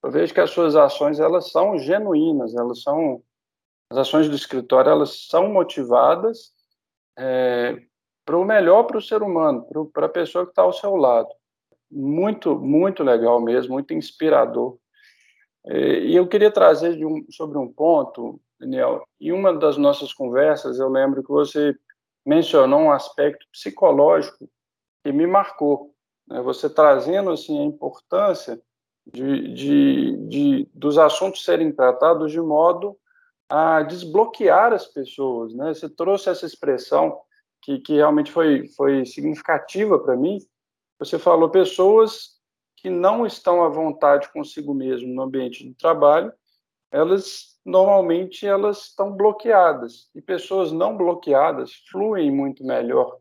Eu 0.03 0.09
vejo 0.09 0.33
que 0.33 0.41
as 0.41 0.49
suas 0.49 0.75
ações 0.75 1.19
elas 1.19 1.51
são 1.51 1.77
genuínas, 1.77 2.55
elas 2.55 2.81
são 2.81 3.21
as 3.91 3.99
ações 3.99 4.27
do 4.27 4.35
escritório 4.35 4.89
elas 4.89 5.27
são 5.29 5.47
motivadas 5.49 6.51
é, 7.17 7.75
para 8.27 8.37
o 8.37 8.43
melhor 8.43 8.83
para 8.83 8.97
o 8.97 9.01
ser 9.01 9.23
humano, 9.23 9.65
para 9.93 10.05
a 10.05 10.09
pessoa 10.09 10.43
que 10.43 10.51
está 10.51 10.63
ao 10.63 10.73
seu 10.73 10.97
lado. 10.97 11.29
Muito, 11.89 12.59
muito 12.59 13.01
legal 13.01 13.39
mesmo, 13.39 13.71
muito 13.71 13.93
inspirador. 13.93 14.77
E 15.65 16.13
eu 16.13 16.27
queria 16.27 16.51
trazer 16.51 17.05
um, 17.05 17.25
sobre 17.31 17.57
um 17.57 17.71
ponto, 17.71 18.37
Daniel, 18.59 19.05
em 19.19 19.31
uma 19.31 19.53
das 19.53 19.77
nossas 19.77 20.13
conversas, 20.13 20.77
eu 20.77 20.89
lembro 20.89 21.23
que 21.23 21.29
você 21.29 21.73
mencionou 22.25 22.81
um 22.81 22.91
aspecto 22.91 23.45
psicológico 23.49 24.49
que 25.01 25.11
me 25.13 25.25
marcou. 25.25 25.93
Né? 26.27 26.41
Você 26.41 26.69
trazendo 26.69 27.31
assim, 27.31 27.57
a 27.61 27.63
importância 27.63 28.61
de, 29.05 29.53
de, 29.53 30.17
de, 30.27 30.69
dos 30.73 30.97
assuntos 30.97 31.45
serem 31.45 31.71
tratados 31.71 32.33
de 32.33 32.41
modo 32.41 32.97
a 33.47 33.83
desbloquear 33.83 34.73
as 34.73 34.85
pessoas. 34.85 35.53
Né? 35.53 35.73
Você 35.73 35.87
trouxe 35.87 36.29
essa 36.29 36.45
expressão 36.45 37.21
que, 37.67 37.79
que 37.79 37.93
realmente 37.95 38.31
foi, 38.31 38.65
foi 38.69 39.05
significativa 39.05 39.99
para 39.99 40.15
mim. 40.15 40.39
Você 40.99 41.19
falou 41.19 41.49
pessoas 41.49 42.37
que 42.77 42.89
não 42.89 43.25
estão 43.25 43.61
à 43.61 43.67
vontade 43.67 44.31
consigo 44.31 44.73
mesmo 44.73 45.13
no 45.13 45.23
ambiente 45.23 45.67
de 45.67 45.73
trabalho, 45.73 46.31
elas 46.89 47.57
normalmente 47.65 48.47
elas 48.47 48.83
estão 48.83 49.11
bloqueadas 49.11 50.09
e 50.15 50.21
pessoas 50.21 50.71
não 50.71 50.95
bloqueadas 50.95 51.73
fluem 51.91 52.31
muito 52.31 52.63
melhor. 52.63 53.17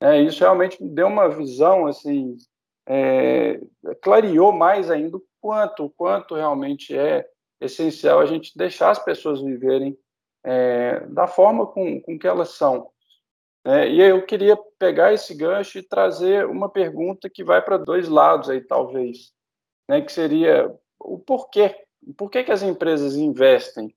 É, 0.00 0.20
isso 0.20 0.40
realmente 0.40 0.82
deu 0.82 1.06
uma 1.06 1.28
visão 1.28 1.86
assim, 1.86 2.36
é, 2.88 3.60
clareou 4.02 4.50
mais 4.50 4.90
ainda 4.90 5.18
o 5.18 5.22
quanto, 5.40 5.84
o 5.84 5.90
quanto 5.90 6.34
realmente 6.34 6.98
é 6.98 7.24
essencial 7.60 8.18
a 8.18 8.26
gente 8.26 8.58
deixar 8.58 8.90
as 8.90 8.98
pessoas 8.98 9.40
viverem 9.40 9.96
é, 10.42 11.06
da 11.06 11.28
forma 11.28 11.64
com, 11.68 12.00
com 12.00 12.18
que 12.18 12.26
elas 12.26 12.48
são. 12.48 12.90
É, 13.66 13.90
e 13.90 14.00
eu 14.00 14.24
queria 14.24 14.56
pegar 14.78 15.12
esse 15.12 15.34
gancho 15.34 15.76
e 15.76 15.82
trazer 15.82 16.46
uma 16.46 16.68
pergunta 16.68 17.28
que 17.28 17.42
vai 17.42 17.60
para 17.60 17.76
dois 17.76 18.08
lados 18.08 18.48
aí, 18.48 18.60
talvez, 18.60 19.32
né, 19.90 20.00
que 20.00 20.12
seria 20.12 20.72
o 21.00 21.18
porquê. 21.18 21.74
Por 22.16 22.30
que, 22.30 22.44
que 22.44 22.52
as 22.52 22.62
empresas 22.62 23.16
investem 23.16 23.92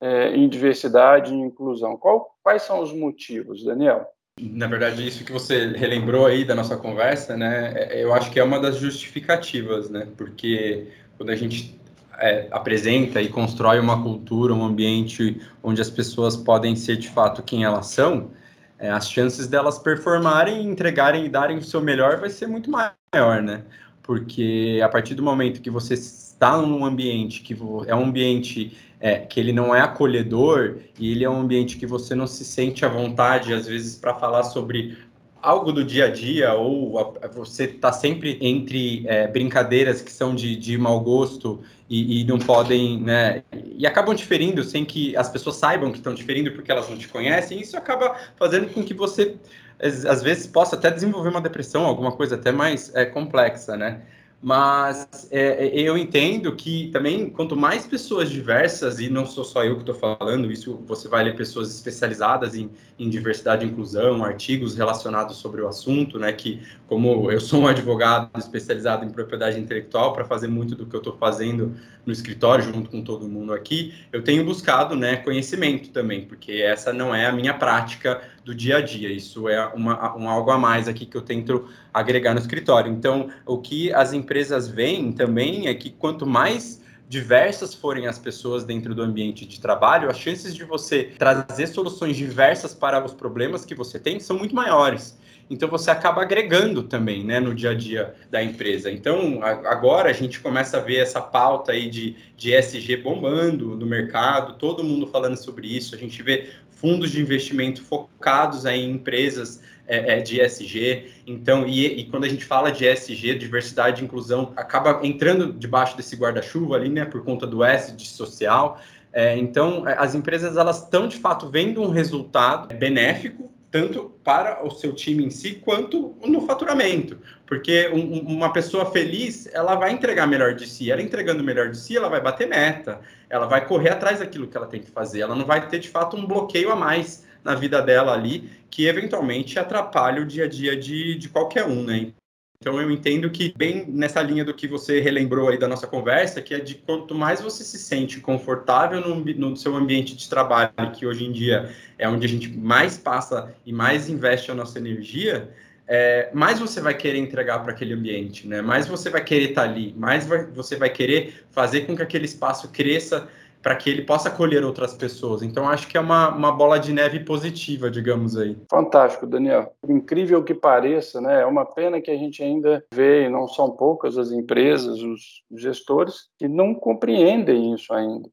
é, 0.00 0.36
em 0.36 0.48
diversidade 0.48 1.34
e 1.34 1.36
inclusão? 1.36 1.96
Qual, 1.96 2.38
quais 2.44 2.62
são 2.62 2.80
os 2.80 2.92
motivos, 2.92 3.64
Daniel? 3.64 4.06
Na 4.40 4.68
verdade, 4.68 5.04
isso 5.04 5.24
que 5.24 5.32
você 5.32 5.66
relembrou 5.66 6.24
aí 6.24 6.44
da 6.44 6.54
nossa 6.54 6.76
conversa, 6.76 7.36
né, 7.36 7.72
é, 7.74 8.04
eu 8.04 8.14
acho 8.14 8.30
que 8.30 8.38
é 8.38 8.44
uma 8.44 8.60
das 8.60 8.76
justificativas, 8.76 9.90
né, 9.90 10.06
porque 10.16 10.92
quando 11.16 11.30
a 11.30 11.36
gente 11.36 11.76
é, 12.20 12.46
apresenta 12.52 13.20
e 13.20 13.28
constrói 13.28 13.80
uma 13.80 14.00
cultura, 14.00 14.54
um 14.54 14.64
ambiente 14.64 15.40
onde 15.60 15.80
as 15.80 15.90
pessoas 15.90 16.36
podem 16.36 16.76
ser 16.76 16.96
de 16.96 17.08
fato 17.08 17.42
quem 17.42 17.64
elas 17.64 17.86
são, 17.86 18.30
é, 18.78 18.90
as 18.90 19.10
chances 19.10 19.46
delas 19.46 19.78
performarem, 19.78 20.68
entregarem 20.68 21.24
e 21.24 21.28
darem 21.28 21.58
o 21.58 21.62
seu 21.62 21.80
melhor 21.80 22.18
vai 22.20 22.30
ser 22.30 22.46
muito 22.46 22.70
maior, 22.70 23.42
né? 23.42 23.64
Porque 24.02 24.80
a 24.82 24.88
partir 24.88 25.14
do 25.14 25.22
momento 25.22 25.60
que 25.60 25.70
você 25.70 25.94
está 25.94 26.56
num 26.56 26.84
ambiente 26.84 27.42
que 27.42 27.56
é 27.86 27.94
um 27.94 28.04
ambiente 28.04 28.76
é, 29.00 29.18
que 29.18 29.38
ele 29.38 29.52
não 29.52 29.74
é 29.74 29.80
acolhedor 29.80 30.78
e 30.98 31.12
ele 31.12 31.24
é 31.24 31.30
um 31.30 31.40
ambiente 31.40 31.76
que 31.76 31.86
você 31.86 32.14
não 32.14 32.26
se 32.26 32.44
sente 32.44 32.84
à 32.84 32.88
vontade, 32.88 33.52
às 33.52 33.66
vezes, 33.66 33.96
para 33.96 34.14
falar 34.14 34.44
sobre 34.44 34.96
algo 35.42 35.72
do 35.72 35.84
dia 35.84 36.06
a 36.06 36.10
dia 36.10 36.54
ou 36.54 36.98
a, 36.98 37.28
você 37.28 37.64
está 37.64 37.92
sempre 37.92 38.38
entre 38.40 39.04
é, 39.06 39.26
brincadeiras 39.26 40.02
que 40.02 40.10
são 40.10 40.34
de, 40.34 40.56
de 40.56 40.76
mau 40.76 41.00
gosto 41.00 41.60
e, 41.88 42.20
e, 42.20 42.24
não 42.24 42.38
podem, 42.38 43.00
né, 43.00 43.42
e 43.52 43.86
acabam 43.86 44.14
diferindo 44.14 44.62
sem 44.62 44.84
que 44.84 45.16
as 45.16 45.28
pessoas 45.28 45.56
saibam 45.56 45.90
que 45.90 45.98
estão 45.98 46.12
diferindo 46.12 46.52
porque 46.52 46.70
elas 46.70 46.88
não 46.88 46.98
te 46.98 47.08
conhecem, 47.08 47.60
isso 47.60 47.76
acaba 47.76 48.14
fazendo 48.36 48.72
com 48.72 48.82
que 48.82 48.92
você 48.92 49.36
às 49.80 50.22
vezes 50.22 50.46
possa 50.46 50.74
até 50.74 50.90
desenvolver 50.90 51.28
uma 51.28 51.40
depressão, 51.40 51.84
alguma 51.86 52.12
coisa 52.12 52.34
até 52.34 52.50
mais 52.50 52.94
é, 52.94 53.06
complexa, 53.06 53.76
né? 53.76 54.02
Mas 54.40 55.28
é, 55.32 55.66
é, 55.66 55.80
eu 55.80 55.98
entendo 55.98 56.54
que 56.54 56.90
também, 56.92 57.28
quanto 57.28 57.56
mais 57.56 57.86
pessoas 57.86 58.30
diversas, 58.30 59.00
e 59.00 59.08
não 59.08 59.26
sou 59.26 59.44
só 59.44 59.64
eu 59.64 59.74
que 59.74 59.90
estou 59.90 59.96
falando, 59.96 60.52
isso 60.52 60.80
você 60.86 61.08
vai 61.08 61.24
ler 61.24 61.34
pessoas 61.34 61.74
especializadas 61.74 62.54
em, 62.54 62.70
em, 62.96 63.10
diversidade 63.10 63.66
e 63.66 63.68
inclusão, 63.68 64.24
artigos 64.24 64.76
relacionados 64.76 65.38
sobre 65.38 65.60
o 65.60 65.66
assunto, 65.66 66.20
né? 66.20 66.32
Que, 66.32 66.62
como 66.86 67.32
eu 67.32 67.40
sou 67.40 67.62
um 67.62 67.66
advogado 67.66 68.30
especializado 68.38 69.04
em 69.04 69.10
propriedade 69.10 69.58
intelectual, 69.58 70.12
para 70.12 70.24
fazer 70.24 70.46
muito 70.46 70.76
do 70.76 70.86
que 70.86 70.94
eu 70.94 70.98
estou 70.98 71.16
fazendo 71.16 71.74
no 72.06 72.12
escritório, 72.12 72.64
junto 72.64 72.88
com 72.88 73.02
todo 73.02 73.28
mundo 73.28 73.52
aqui, 73.52 73.92
eu 74.12 74.22
tenho 74.22 74.44
buscado 74.44 74.94
né, 74.94 75.16
conhecimento 75.16 75.90
também, 75.90 76.24
porque 76.24 76.52
essa 76.52 76.92
não 76.92 77.14
é 77.14 77.26
a 77.26 77.32
minha 77.32 77.52
prática 77.52 78.22
do 78.48 78.54
dia 78.54 78.78
a 78.78 78.80
dia. 78.80 79.12
Isso 79.12 79.46
é 79.46 79.66
uma, 79.74 80.16
um 80.16 80.26
algo 80.26 80.50
a 80.50 80.56
mais 80.56 80.88
aqui 80.88 81.04
que 81.04 81.14
eu 81.14 81.20
tento 81.20 81.68
agregar 81.92 82.32
no 82.32 82.40
escritório. 82.40 82.90
Então, 82.90 83.28
o 83.44 83.58
que 83.58 83.92
as 83.92 84.14
empresas 84.14 84.66
veem 84.66 85.12
também 85.12 85.68
é 85.68 85.74
que 85.74 85.90
quanto 85.90 86.26
mais 86.26 86.82
diversas 87.06 87.74
forem 87.74 88.06
as 88.06 88.18
pessoas 88.18 88.64
dentro 88.64 88.94
do 88.94 89.02
ambiente 89.02 89.44
de 89.44 89.60
trabalho, 89.60 90.10
as 90.10 90.18
chances 90.18 90.54
de 90.54 90.64
você 90.64 91.12
trazer 91.18 91.66
soluções 91.66 92.16
diversas 92.16 92.74
para 92.74 93.04
os 93.04 93.12
problemas 93.12 93.66
que 93.66 93.74
você 93.74 93.98
tem 93.98 94.18
são 94.18 94.38
muito 94.38 94.54
maiores. 94.54 95.18
Então 95.50 95.68
você 95.68 95.90
acaba 95.90 96.22
agregando 96.22 96.82
também, 96.82 97.24
né, 97.24 97.40
no 97.40 97.54
dia 97.54 97.70
a 97.70 97.74
dia 97.74 98.14
da 98.30 98.42
empresa. 98.42 98.90
Então 98.90 99.40
agora 99.42 100.10
a 100.10 100.12
gente 100.12 100.40
começa 100.40 100.76
a 100.76 100.80
ver 100.80 100.96
essa 100.96 101.20
pauta 101.20 101.72
aí 101.72 101.88
de, 101.88 102.16
de 102.36 102.54
ESG 102.54 102.96
bombando 102.98 103.76
no 103.76 103.86
mercado, 103.86 104.58
todo 104.58 104.84
mundo 104.84 105.06
falando 105.06 105.36
sobre 105.36 105.66
isso. 105.66 105.94
A 105.94 105.98
gente 105.98 106.22
vê 106.22 106.50
fundos 106.70 107.10
de 107.10 107.20
investimento 107.20 107.82
focados 107.82 108.66
aí 108.66 108.80
em 108.80 108.92
empresas 108.92 109.60
é, 109.86 110.18
é, 110.18 110.20
de 110.20 110.40
ESG. 110.40 111.06
Então, 111.26 111.66
e, 111.66 111.86
e, 111.86 112.04
quando 112.04 112.24
a 112.24 112.28
gente 112.28 112.44
fala 112.44 112.70
de 112.70 112.84
ESG, 112.86 113.34
diversidade 113.36 114.02
e 114.02 114.04
inclusão, 114.04 114.52
acaba 114.54 115.00
entrando 115.02 115.52
debaixo 115.52 115.96
desse 115.96 116.14
guarda-chuva 116.14 116.76
ali, 116.76 116.90
né, 116.90 117.04
por 117.04 117.24
conta 117.24 117.46
do 117.46 117.64
S 117.64 117.92
de 117.96 118.06
social. 118.06 118.80
É, 119.12 119.36
então, 119.36 119.84
as 119.86 120.14
empresas 120.14 120.56
elas 120.56 120.82
estão 120.82 121.08
de 121.08 121.16
fato 121.16 121.48
vendo 121.48 121.82
um 121.82 121.88
resultado 121.88 122.72
benéfico 122.74 123.50
tanto 123.70 124.12
para 124.24 124.64
o 124.64 124.70
seu 124.70 124.94
time 124.94 125.24
em 125.24 125.30
si 125.30 125.54
quanto 125.54 126.16
no 126.24 126.40
faturamento, 126.46 127.18
porque 127.46 127.88
um, 127.88 128.20
uma 128.20 128.52
pessoa 128.52 128.90
feliz 128.90 129.46
ela 129.52 129.74
vai 129.74 129.92
entregar 129.92 130.26
melhor 130.26 130.54
de 130.54 130.66
si, 130.66 130.90
ela 130.90 131.02
entregando 131.02 131.44
melhor 131.44 131.70
de 131.70 131.78
si, 131.78 131.96
ela 131.96 132.08
vai 132.08 132.20
bater 132.20 132.48
meta, 132.48 133.00
ela 133.28 133.46
vai 133.46 133.66
correr 133.66 133.90
atrás 133.90 134.20
daquilo 134.20 134.48
que 134.48 134.56
ela 134.56 134.66
tem 134.66 134.80
que 134.80 134.90
fazer, 134.90 135.20
ela 135.20 135.34
não 135.34 135.44
vai 135.44 135.68
ter 135.68 135.78
de 135.78 135.88
fato 135.88 136.16
um 136.16 136.26
bloqueio 136.26 136.70
a 136.70 136.76
mais 136.76 137.26
na 137.44 137.54
vida 137.54 137.80
dela 137.82 138.12
ali 138.12 138.50
que 138.70 138.86
eventualmente 138.86 139.58
atrapalha 139.58 140.22
o 140.22 140.26
dia 140.26 140.44
a 140.44 140.48
dia 140.48 140.76
de, 140.76 141.14
de 141.16 141.28
qualquer 141.28 141.64
um, 141.64 141.82
né? 141.82 142.12
Então 142.60 142.80
eu 142.80 142.90
entendo 142.90 143.30
que 143.30 143.54
bem 143.56 143.86
nessa 143.86 144.20
linha 144.20 144.44
do 144.44 144.52
que 144.52 144.66
você 144.66 145.00
relembrou 145.00 145.48
aí 145.48 145.56
da 145.56 145.68
nossa 145.68 145.86
conversa, 145.86 146.42
que 146.42 146.52
é 146.52 146.58
de 146.58 146.74
quanto 146.74 147.14
mais 147.14 147.40
você 147.40 147.62
se 147.62 147.78
sente 147.78 148.18
confortável 148.18 149.00
no, 149.00 149.14
no 149.24 149.56
seu 149.56 149.76
ambiente 149.76 150.16
de 150.16 150.28
trabalho, 150.28 150.72
que 150.92 151.06
hoje 151.06 151.24
em 151.24 151.30
dia 151.30 151.72
é 151.96 152.08
onde 152.08 152.26
a 152.26 152.28
gente 152.28 152.50
mais 152.50 152.98
passa 152.98 153.54
e 153.64 153.72
mais 153.72 154.08
investe 154.08 154.50
a 154.50 154.56
nossa 154.56 154.76
energia, 154.76 155.48
é, 155.86 156.30
mais 156.34 156.58
você 156.58 156.80
vai 156.80 156.94
querer 156.94 157.18
entregar 157.18 157.60
para 157.60 157.72
aquele 157.72 157.94
ambiente, 157.94 158.46
né? 158.48 158.60
Mais 158.60 158.88
você 158.88 159.08
vai 159.08 159.22
querer 159.22 159.50
estar 159.50 159.62
tá 159.62 159.68
ali, 159.68 159.94
mais 159.96 160.26
vai, 160.26 160.44
você 160.46 160.74
vai 160.74 160.90
querer 160.90 161.46
fazer 161.52 161.82
com 161.82 161.94
que 161.94 162.02
aquele 162.02 162.24
espaço 162.24 162.68
cresça 162.70 163.28
para 163.62 163.76
que 163.76 163.90
ele 163.90 164.02
possa 164.02 164.28
acolher 164.28 164.64
outras 164.64 164.94
pessoas. 164.94 165.42
Então, 165.42 165.68
acho 165.68 165.88
que 165.88 165.96
é 165.96 166.00
uma, 166.00 166.34
uma 166.34 166.52
bola 166.52 166.78
de 166.78 166.92
neve 166.92 167.20
positiva, 167.20 167.90
digamos 167.90 168.36
aí. 168.36 168.56
Fantástico, 168.70 169.26
Daniel. 169.26 169.74
Incrível 169.88 170.42
que 170.44 170.54
pareça, 170.54 171.20
né? 171.20 171.42
É 171.42 171.46
uma 171.46 171.64
pena 171.64 172.00
que 172.00 172.10
a 172.10 172.16
gente 172.16 172.42
ainda 172.42 172.84
vê, 172.92 173.24
e 173.24 173.28
não 173.28 173.48
são 173.48 173.70
poucas 173.70 174.16
as 174.16 174.30
empresas, 174.30 175.02
os 175.02 175.42
gestores, 175.56 176.28
que 176.38 176.48
não 176.48 176.74
compreendem 176.74 177.74
isso 177.74 177.92
ainda. 177.92 178.28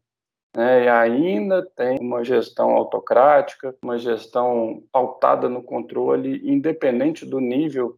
Né? 0.56 0.86
E 0.86 0.88
ainda 0.88 1.68
tem 1.76 2.00
uma 2.00 2.24
gestão 2.24 2.72
autocrática, 2.72 3.76
uma 3.84 3.98
gestão 3.98 4.84
pautada 4.92 5.50
no 5.50 5.62
controle, 5.62 6.42
independente 6.50 7.26
do 7.26 7.40
nível 7.40 7.98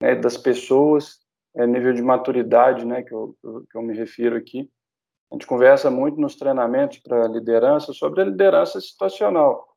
né, 0.00 0.14
das 0.14 0.36
pessoas, 0.36 1.18
é, 1.56 1.66
nível 1.66 1.92
de 1.92 2.02
maturidade 2.02 2.84
né, 2.84 3.02
que, 3.02 3.12
eu, 3.12 3.34
que 3.42 3.76
eu 3.76 3.82
me 3.82 3.94
refiro 3.94 4.36
aqui. 4.36 4.70
A 5.30 5.34
gente 5.34 5.46
conversa 5.46 5.90
muito 5.90 6.20
nos 6.20 6.36
treinamentos 6.36 6.98
para 6.98 7.26
liderança 7.26 7.92
sobre 7.92 8.22
a 8.22 8.24
liderança 8.24 8.80
situacional, 8.80 9.68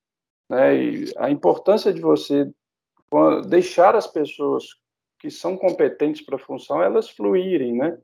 né? 0.49 0.75
E 0.75 1.13
a 1.17 1.29
importância 1.29 1.91
de 1.93 2.01
você 2.01 2.51
deixar 3.47 3.95
as 3.95 4.05
pessoas 4.05 4.65
que 5.19 5.29
são 5.29 5.57
competentes 5.57 6.23
para 6.23 6.35
a 6.35 6.39
função 6.39 6.81
elas 6.81 7.09
fluírem, 7.09 7.75
né? 7.75 7.97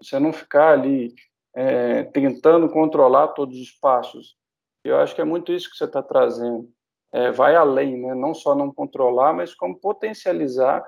Você 0.00 0.18
não 0.18 0.32
ficar 0.32 0.72
ali 0.72 1.14
é, 1.54 2.04
tentando 2.04 2.68
controlar 2.68 3.28
todos 3.28 3.58
os 3.58 3.70
passos. 3.72 4.36
Eu 4.84 4.96
acho 4.98 5.14
que 5.14 5.20
é 5.20 5.24
muito 5.24 5.52
isso 5.52 5.70
que 5.70 5.76
você 5.76 5.84
está 5.84 6.02
trazendo. 6.02 6.70
É, 7.12 7.30
vai 7.32 7.56
além, 7.56 8.00
né? 8.00 8.14
Não 8.14 8.34
só 8.34 8.54
não 8.54 8.72
controlar, 8.72 9.32
mas 9.32 9.54
como 9.54 9.78
potencializar 9.78 10.86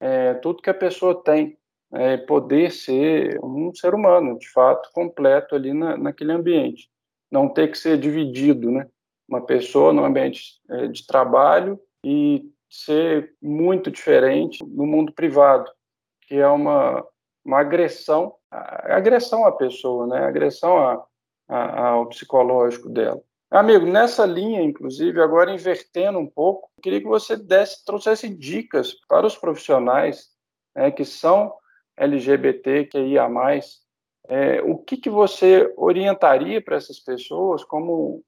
é, 0.00 0.34
tudo 0.34 0.62
que 0.62 0.70
a 0.70 0.74
pessoa 0.74 1.22
tem 1.22 1.56
é, 1.94 2.16
poder 2.16 2.72
ser 2.72 3.38
um 3.42 3.72
ser 3.74 3.94
humano, 3.94 4.38
de 4.38 4.50
fato, 4.50 4.90
completo 4.92 5.54
ali 5.54 5.72
na, 5.72 5.96
naquele 5.96 6.32
ambiente. 6.32 6.90
Não 7.30 7.48
ter 7.48 7.70
que 7.70 7.78
ser 7.78 7.98
dividido, 7.98 8.70
né? 8.70 8.88
Uma 9.28 9.40
pessoa 9.40 9.92
no 9.92 10.04
ambiente 10.04 10.60
é, 10.68 10.88
de 10.88 11.06
trabalho 11.06 11.80
e 12.04 12.44
ser 12.68 13.34
muito 13.40 13.90
diferente 13.90 14.64
no 14.66 14.86
mundo 14.86 15.12
privado, 15.12 15.70
que 16.22 16.34
é 16.34 16.48
uma, 16.48 17.06
uma 17.44 17.60
agressão, 17.60 18.34
agressão 18.50 19.46
à 19.46 19.52
pessoa, 19.52 20.06
né? 20.06 20.18
Agressão 20.24 20.76
a, 20.78 21.04
a, 21.48 21.88
ao 21.88 22.06
psicológico 22.08 22.88
dela. 22.88 23.22
Amigo, 23.50 23.86
nessa 23.86 24.26
linha, 24.26 24.60
inclusive, 24.62 25.20
agora 25.20 25.52
invertendo 25.52 26.18
um 26.18 26.26
pouco, 26.26 26.68
queria 26.82 27.00
que 27.00 27.06
você 27.06 27.36
desse, 27.36 27.84
trouxesse 27.84 28.28
dicas 28.28 28.94
para 29.06 29.24
os 29.24 29.36
profissionais 29.36 30.34
né, 30.74 30.90
que 30.90 31.04
são 31.04 31.54
LGBTQIA+, 31.96 33.28
é, 34.26 34.62
o 34.62 34.78
que, 34.78 34.96
que 34.96 35.10
você 35.10 35.72
orientaria 35.76 36.60
para 36.62 36.76
essas 36.76 36.98
pessoas 36.98 37.62
como, 37.62 38.24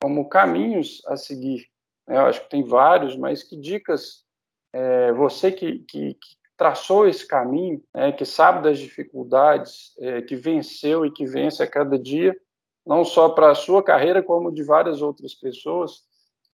como 0.00 0.28
caminhos 0.28 1.02
a 1.06 1.16
seguir? 1.16 1.66
É, 2.08 2.16
eu 2.16 2.22
acho 2.22 2.42
que 2.42 2.50
tem 2.50 2.62
vários, 2.62 3.16
mas 3.16 3.42
que 3.42 3.56
dicas 3.56 4.24
é, 4.72 5.12
você 5.12 5.50
que, 5.50 5.80
que, 5.80 6.14
que, 6.14 6.40
traçou 6.56 7.08
esse 7.08 7.26
caminho, 7.26 7.82
né, 7.94 8.12
que 8.12 8.26
sabe 8.26 8.62
das 8.62 8.78
dificuldades, 8.78 9.94
é, 9.98 10.20
que 10.20 10.36
venceu 10.36 11.06
e 11.06 11.10
que 11.10 11.24
vence 11.24 11.62
a 11.62 11.66
cada 11.66 11.98
dia, 11.98 12.36
não 12.86 13.02
só 13.02 13.30
para 13.30 13.50
a 13.50 13.54
sua 13.54 13.82
carreira, 13.82 14.22
como 14.22 14.52
de 14.52 14.62
várias 14.62 15.00
outras 15.00 15.34
pessoas, 15.34 16.02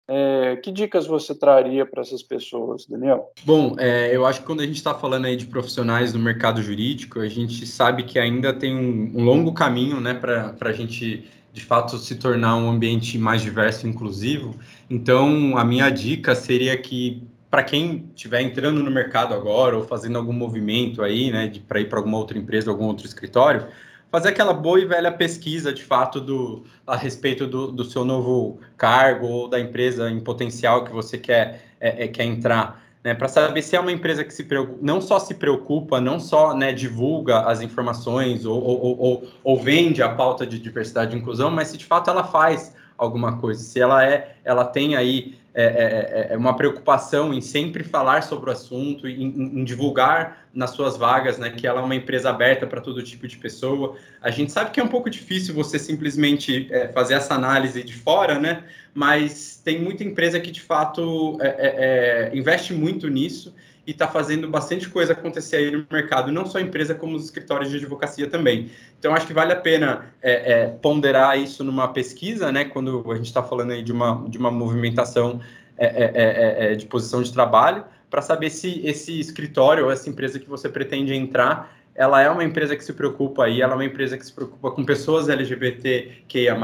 é, 0.09 0.57
que 0.57 0.71
dicas 0.71 1.07
você 1.07 1.35
traria 1.35 1.85
para 1.85 2.01
essas 2.01 2.23
pessoas, 2.23 2.87
Daniel? 2.87 3.33
Bom, 3.45 3.75
é, 3.79 4.15
eu 4.15 4.25
acho 4.25 4.41
que 4.41 4.47
quando 4.47 4.61
a 4.61 4.67
gente 4.67 4.77
está 4.77 4.95
falando 4.95 5.25
aí 5.25 5.37
de 5.37 5.47
profissionais 5.47 6.13
no 6.13 6.21
mercado 6.21 6.63
jurídico, 6.63 7.19
a 7.21 7.29
gente 7.29 7.67
sabe 7.67 8.05
que 8.05 8.19
ainda 8.19 8.53
tem 8.53 8.77
um, 8.77 9.21
um 9.21 9.25
longo 9.25 9.53
caminho 9.53 10.01
né, 10.01 10.15
para 10.15 10.55
a 10.61 10.73
gente, 10.73 11.29
de 11.53 11.65
fato, 11.65 11.99
se 11.99 12.15
tornar 12.15 12.57
um 12.57 12.71
ambiente 12.71 13.19
mais 13.19 13.43
diverso 13.43 13.87
e 13.87 13.91
inclusivo. 13.91 14.55
Então, 14.89 15.59
a 15.59 15.65
minha 15.65 15.91
dica 15.91 16.37
seria 16.37 16.77
que, 16.77 17.25
para 17.51 17.65
quem 17.65 18.09
estiver 18.15 18.43
entrando 18.43 18.83
no 18.85 18.91
mercado 18.93 19.35
agora 19.35 19.77
ou 19.77 19.83
fazendo 19.83 20.19
algum 20.19 20.33
movimento 20.33 21.03
aí, 21.03 21.33
né, 21.33 21.53
para 21.67 21.81
ir 21.81 21.89
para 21.89 21.99
alguma 21.99 22.19
outra 22.19 22.39
empresa, 22.39 22.71
algum 22.71 22.85
outro 22.85 23.07
escritório, 23.07 23.67
fazer 24.11 24.29
aquela 24.29 24.53
boa 24.53 24.81
e 24.81 24.85
velha 24.85 25.13
pesquisa, 25.13 25.73
de 25.73 25.83
fato, 25.83 26.21
do, 26.21 26.65
a 26.87 26.97
respeito 26.97 27.47
do, 27.47 27.71
do 27.71 27.85
seu 27.85 28.05
novo 28.05 28.59
cargo 28.77 29.27
ou 29.27 29.49
da 29.49 29.61
empresa 29.61 30.11
em 30.11 30.21
potencial 30.21 30.85
que 30.85 30.93
você 30.93 31.19
quer, 31.19 31.67
é, 31.81 32.05
é, 32.05 32.09
quer 32.09 32.25
entrar, 32.25 32.83
né, 33.03 33.15
para 33.15 33.29
saber 33.29 33.63
se 33.63 33.77
é 33.77 33.81
uma 33.81 33.93
empresa 33.93 34.25
que 34.25 34.35
se 34.35 34.45
preocupa, 34.45 34.79
não 34.83 35.01
só 35.01 35.19
se 35.19 35.35
preocupa, 35.35 36.01
não 36.01 36.19
só 36.19 36.55
né, 36.55 36.73
divulga 36.73 37.41
as 37.41 37.61
informações 37.61 38.45
ou, 38.45 38.61
ou, 38.61 38.99
ou, 38.99 39.29
ou 39.45 39.61
vende 39.61 40.03
a 40.03 40.09
pauta 40.09 40.45
de 40.45 40.59
diversidade 40.59 41.15
e 41.15 41.19
inclusão, 41.19 41.51
mas 41.51 41.69
se 41.69 41.79
de 41.79 41.85
fato 41.85 42.11
ela 42.11 42.25
faz 42.25 42.75
alguma 42.99 43.39
coisa, 43.39 43.63
se 43.63 43.79
ela 43.79 44.05
é, 44.05 44.37
ela 44.45 44.65
tem 44.65 44.97
aí 44.97 45.37
é, 45.59 45.65
é, 45.65 45.69
é, 45.69 46.35
é, 46.35 46.37
uma 46.37 46.55
preocupação 46.55 47.33
em 47.33 47.41
sempre 47.41 47.83
falar 47.83 48.23
sobre 48.23 48.51
o 48.51 48.53
assunto, 48.53 49.09
em, 49.09 49.25
em, 49.59 49.65
divulgar 49.65 50.47
nas 50.53 50.73
suas 50.73 50.99
vagas, 50.99 51.39
né, 51.39 51.49
que 51.49 51.67
ela 51.67 51.81
é 51.81 51.83
uma 51.83 51.95
empresa 51.95 52.29
aberta 52.29 52.67
para 52.67 52.79
todo 52.79 53.03
tipo 53.03 53.27
de 53.27 53.39
pessoa. 53.39 53.97
A 54.21 54.31
gente 54.31 54.53
sabe 54.53 54.71
que 54.71 54.79
é 54.79 54.85
um 54.85 54.89
pouco 54.89 55.09
difícil 55.09 55.55
você 55.55 55.79
simplesmente 55.79 56.69
é, 56.71 56.89
fazer 56.89 57.15
essa 57.15 57.35
análise 57.35 57.83
de 57.83 57.95
fora, 57.95 58.39
né, 58.39 58.65
mas 58.93 59.59
tem 59.65 59.81
muita 59.81 60.05
empresa 60.05 60.39
que 60.39 60.51
de 60.51 60.61
fato 60.61 61.39
é, 61.41 61.49
é, 62.33 62.37
investe 62.37 62.75
muito 62.75 63.09
nisso 63.09 63.55
e 63.87 63.93
está 63.93 64.09
fazendo 64.09 64.49
bastante 64.49 64.89
coisa 64.89 65.13
acontecer 65.13 65.57
aí 65.57 65.71
no 65.71 65.87
mercado, 65.91 66.33
não 66.33 66.45
só 66.45 66.59
a 66.59 66.61
empresa, 66.61 66.95
como 66.95 67.15
os 67.15 67.25
escritórios 67.25 67.71
de 67.71 67.77
advocacia 67.77 68.29
também. 68.29 68.71
Então, 68.99 69.15
acho 69.15 69.27
que 69.27 69.33
vale 69.33 69.53
a 69.53 69.57
pena 69.57 70.07
é, 70.21 70.53
é, 70.53 70.67
ponderar 70.67 71.39
isso 71.39 71.63
numa 71.63 71.89
pesquisa, 71.89 72.51
né, 72.51 72.65
quando 72.65 73.11
a 73.11 73.15
gente 73.15 73.27
está 73.27 73.43
falando 73.43 73.71
aí 73.71 73.83
de 73.83 73.93
uma, 73.93 74.25
de 74.29 74.39
uma 74.39 74.51
movimentação 74.51 75.41
é, 75.79 75.87
é, 75.87 76.13
é, 76.15 76.73
é 76.73 76.75
de 76.75 76.87
posição 76.87 77.23
de 77.23 77.33
trabalho, 77.33 77.85
para 78.11 78.23
saber 78.23 78.51
se 78.51 78.81
esse 78.85 79.19
escritório 79.21 79.85
ou 79.85 79.91
essa 79.91 80.09
empresa 80.09 80.39
que 80.39 80.49
você 80.49 80.69
pretende 80.69 81.15
entrar 81.15 81.77
ela 81.97 82.21
é 82.21 82.29
uma 82.29 82.45
empresa 82.45 82.77
que 82.77 82.85
se 82.85 82.93
preocupa 82.93 83.45
aí, 83.45 83.63
ela 83.63 83.73
é 83.73 83.77
uma 83.77 83.85
empresa 83.85 84.19
que 84.19 84.27
se 84.27 84.33
preocupa 84.33 84.71
com 84.71 84.85
pessoas 84.85 85.29
LGBTQIA+, 85.29 86.57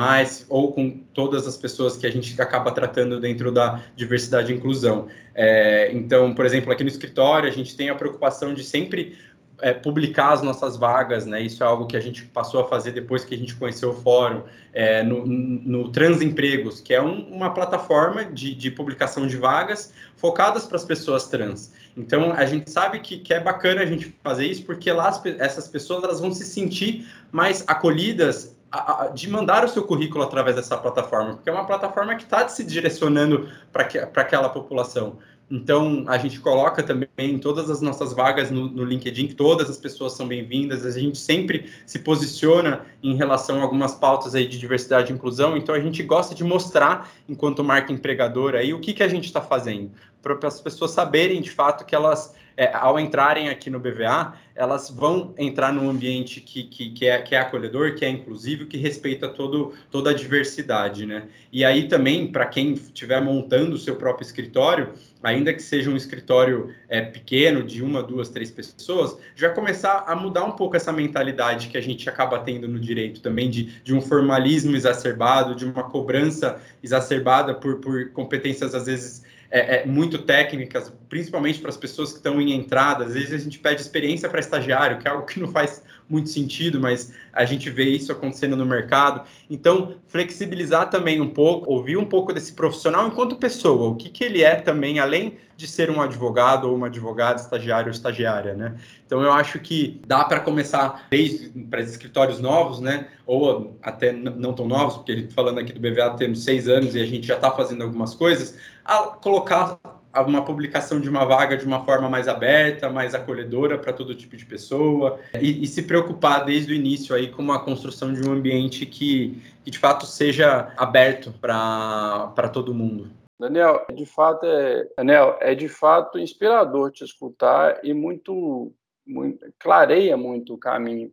ou 0.48 0.72
com 0.72 0.90
todas 1.14 1.46
as 1.46 1.56
pessoas 1.56 1.96
que 1.96 2.06
a 2.06 2.10
gente 2.10 2.40
acaba 2.40 2.70
tratando 2.70 3.18
dentro 3.18 3.50
da 3.50 3.80
diversidade 3.96 4.52
e 4.52 4.56
inclusão. 4.56 5.08
É, 5.34 5.90
então, 5.92 6.34
por 6.34 6.44
exemplo, 6.44 6.70
aqui 6.70 6.84
no 6.84 6.90
escritório, 6.90 7.48
a 7.48 7.52
gente 7.52 7.74
tem 7.74 7.88
a 7.88 7.94
preocupação 7.94 8.52
de 8.52 8.62
sempre 8.62 9.16
é, 9.62 9.72
publicar 9.72 10.32
as 10.32 10.42
nossas 10.42 10.76
vagas, 10.76 11.24
né? 11.24 11.40
Isso 11.40 11.62
é 11.62 11.66
algo 11.66 11.86
que 11.86 11.96
a 11.96 12.00
gente 12.00 12.24
passou 12.24 12.60
a 12.60 12.68
fazer 12.68 12.90
depois 12.90 13.24
que 13.24 13.34
a 13.34 13.38
gente 13.38 13.54
conheceu 13.54 13.90
o 13.90 13.94
fórum, 13.94 14.42
é, 14.72 15.02
no, 15.02 15.24
no 15.24 15.88
Transempregos, 15.90 16.80
que 16.80 16.92
é 16.92 17.00
um, 17.00 17.20
uma 17.28 17.54
plataforma 17.54 18.24
de, 18.24 18.54
de 18.54 18.70
publicação 18.70 19.26
de 19.26 19.36
vagas 19.36 19.94
focadas 20.16 20.66
para 20.66 20.76
as 20.76 20.84
pessoas 20.84 21.28
trans. 21.28 21.72
Então, 21.96 22.32
a 22.32 22.44
gente 22.46 22.70
sabe 22.70 23.00
que, 23.00 23.18
que 23.18 23.34
é 23.34 23.40
bacana 23.40 23.82
a 23.82 23.86
gente 23.86 24.14
fazer 24.22 24.46
isso, 24.46 24.64
porque 24.64 24.90
lá 24.90 25.08
as, 25.08 25.24
essas 25.38 25.68
pessoas 25.68 26.02
elas 26.02 26.20
vão 26.20 26.32
se 26.32 26.44
sentir 26.44 27.06
mais 27.30 27.64
acolhidas 27.66 28.56
a, 28.70 29.04
a, 29.04 29.08
de 29.08 29.28
mandar 29.28 29.64
o 29.64 29.68
seu 29.68 29.82
currículo 29.82 30.24
através 30.24 30.56
dessa 30.56 30.76
plataforma, 30.78 31.34
porque 31.34 31.50
é 31.50 31.52
uma 31.52 31.66
plataforma 31.66 32.14
que 32.14 32.22
está 32.22 32.48
se 32.48 32.64
direcionando 32.64 33.48
para 33.70 33.84
aquela 33.84 34.48
população. 34.48 35.18
Então, 35.50 36.04
a 36.08 36.16
gente 36.16 36.40
coloca 36.40 36.82
também 36.82 37.38
todas 37.38 37.68
as 37.68 37.82
nossas 37.82 38.14
vagas 38.14 38.50
no, 38.50 38.70
no 38.70 38.84
LinkedIn, 38.84 39.28
todas 39.34 39.68
as 39.68 39.76
pessoas 39.76 40.14
são 40.14 40.26
bem-vindas, 40.26 40.86
a 40.86 40.98
gente 40.98 41.18
sempre 41.18 41.70
se 41.84 41.98
posiciona 41.98 42.86
em 43.02 43.14
relação 43.16 43.60
a 43.60 43.62
algumas 43.62 43.94
pautas 43.94 44.34
aí 44.34 44.48
de 44.48 44.58
diversidade 44.58 45.12
e 45.12 45.14
inclusão, 45.14 45.54
então 45.54 45.74
a 45.74 45.80
gente 45.80 46.02
gosta 46.02 46.34
de 46.34 46.42
mostrar, 46.42 47.12
enquanto 47.28 47.62
marca 47.62 47.92
empregadora, 47.92 48.60
aí, 48.60 48.72
o 48.72 48.80
que, 48.80 48.94
que 48.94 49.02
a 49.02 49.08
gente 49.08 49.26
está 49.26 49.42
fazendo, 49.42 49.90
para 50.22 50.48
as 50.48 50.60
pessoas 50.60 50.92
saberem, 50.92 51.40
de 51.40 51.50
fato, 51.50 51.84
que 51.84 51.94
elas 51.94 52.34
é, 52.56 52.70
ao 52.74 52.98
entrarem 52.98 53.48
aqui 53.48 53.70
no 53.70 53.80
BVA, 53.80 54.34
elas 54.54 54.90
vão 54.90 55.34
entrar 55.38 55.72
num 55.72 55.88
ambiente 55.88 56.40
que, 56.40 56.64
que, 56.64 56.90
que, 56.90 57.06
é, 57.06 57.20
que 57.22 57.34
é 57.34 57.40
acolhedor, 57.40 57.94
que 57.94 58.04
é 58.04 58.08
inclusivo, 58.08 58.66
que 58.66 58.76
respeita 58.76 59.28
todo, 59.28 59.72
toda 59.90 60.10
a 60.10 60.14
diversidade, 60.14 61.06
né? 61.06 61.24
E 61.50 61.64
aí 61.64 61.88
também, 61.88 62.30
para 62.30 62.46
quem 62.46 62.74
estiver 62.74 63.20
montando 63.22 63.74
o 63.74 63.78
seu 63.78 63.96
próprio 63.96 64.24
escritório, 64.24 64.92
ainda 65.22 65.52
que 65.54 65.62
seja 65.62 65.88
um 65.88 65.96
escritório 65.96 66.74
é, 66.88 67.00
pequeno, 67.00 67.62
de 67.62 67.82
uma, 67.82 68.02
duas, 68.02 68.28
três 68.28 68.50
pessoas, 68.50 69.16
já 69.34 69.48
começar 69.50 70.04
a 70.06 70.14
mudar 70.14 70.44
um 70.44 70.52
pouco 70.52 70.76
essa 70.76 70.92
mentalidade 70.92 71.68
que 71.68 71.78
a 71.78 71.82
gente 71.82 72.08
acaba 72.08 72.38
tendo 72.40 72.68
no 72.68 72.78
direito 72.78 73.20
também, 73.20 73.48
de, 73.48 73.64
de 73.82 73.94
um 73.94 74.00
formalismo 74.00 74.76
exacerbado, 74.76 75.54
de 75.54 75.64
uma 75.64 75.84
cobrança 75.84 76.60
exacerbada 76.82 77.54
por, 77.54 77.76
por 77.76 78.10
competências, 78.10 78.74
às 78.74 78.86
vezes, 78.86 79.22
é, 79.52 79.82
é, 79.82 79.86
muito 79.86 80.16
técnicas, 80.18 80.90
principalmente 81.10 81.60
para 81.60 81.68
as 81.68 81.76
pessoas 81.76 82.10
que 82.10 82.16
estão 82.16 82.40
em 82.40 82.52
entrada. 82.52 83.04
Às 83.04 83.12
vezes 83.12 83.34
a 83.34 83.38
gente 83.38 83.58
pede 83.58 83.82
experiência 83.82 84.26
para 84.26 84.40
estagiário, 84.40 84.98
que 84.98 85.06
é 85.06 85.10
algo 85.10 85.26
que 85.26 85.38
não 85.38 85.48
faz 85.48 85.82
muito 86.08 86.28
sentido, 86.28 86.80
mas 86.80 87.12
a 87.32 87.44
gente 87.44 87.70
vê 87.70 87.84
isso 87.84 88.12
acontecendo 88.12 88.56
no 88.56 88.66
mercado. 88.66 89.26
Então, 89.48 89.96
flexibilizar 90.08 90.90
também 90.90 91.20
um 91.20 91.30
pouco, 91.30 91.70
ouvir 91.70 91.96
um 91.96 92.04
pouco 92.04 92.32
desse 92.32 92.52
profissional 92.52 93.06
enquanto 93.06 93.36
pessoa, 93.36 93.90
o 93.90 93.96
que, 93.96 94.08
que 94.08 94.24
ele 94.24 94.42
é 94.42 94.56
também, 94.56 94.98
além 94.98 95.38
de 95.56 95.66
ser 95.66 95.90
um 95.90 96.00
advogado 96.00 96.68
ou 96.68 96.74
uma 96.74 96.88
advogada, 96.88 97.40
estagiário 97.40 97.86
ou 97.86 97.92
estagiária, 97.92 98.54
né? 98.54 98.76
Então, 99.06 99.22
eu 99.22 99.32
acho 99.32 99.58
que 99.60 100.00
dá 100.06 100.24
para 100.24 100.40
começar 100.40 101.06
desde 101.10 101.50
para 101.64 101.80
escritórios 101.80 102.40
novos, 102.40 102.80
né? 102.80 103.08
Ou 103.26 103.76
até 103.82 104.12
não 104.12 104.52
tão 104.52 104.66
novos, 104.66 104.96
porque 104.96 105.28
falando 105.34 105.58
aqui 105.58 105.72
do 105.72 105.80
BVA 105.80 106.10
temos 106.16 106.44
seis 106.44 106.68
anos 106.68 106.94
e 106.94 107.00
a 107.00 107.06
gente 107.06 107.26
já 107.26 107.36
está 107.36 107.50
fazendo 107.50 107.82
algumas 107.82 108.14
coisas, 108.14 108.58
a 108.84 108.98
colocar 108.98 109.78
uma 110.20 110.44
publicação 110.44 111.00
de 111.00 111.08
uma 111.08 111.24
vaga 111.24 111.56
de 111.56 111.64
uma 111.64 111.84
forma 111.84 112.08
mais 112.08 112.28
aberta, 112.28 112.90
mais 112.90 113.14
acolhedora 113.14 113.78
para 113.78 113.92
todo 113.92 114.14
tipo 114.14 114.36
de 114.36 114.44
pessoa 114.44 115.18
e, 115.40 115.62
e, 115.62 115.66
se 115.66 115.82
preocupar 115.82 116.44
desde 116.44 116.72
o 116.72 116.76
início 116.76 117.14
aí 117.14 117.30
com 117.30 117.50
a 117.50 117.64
construção 117.64 118.12
de 118.12 118.28
um 118.28 118.32
ambiente 118.32 118.84
que, 118.84 119.40
que 119.64 119.70
de 119.70 119.78
fato 119.78 120.04
seja 120.04 120.72
aberto 120.76 121.32
para 121.40 122.48
todo 122.52 122.74
mundo. 122.74 123.10
Daniel, 123.40 123.86
de 123.94 124.06
fato 124.06 124.44
é, 124.46 124.86
Daniel, 124.96 125.36
é 125.40 125.54
de 125.54 125.68
fato 125.68 126.18
inspirador 126.18 126.92
te 126.92 127.02
escutar 127.02 127.80
e 127.82 127.92
muito, 127.94 128.72
muito 129.06 129.44
clareia 129.58 130.16
muito 130.16 130.54
o 130.54 130.58
caminho 130.58 131.10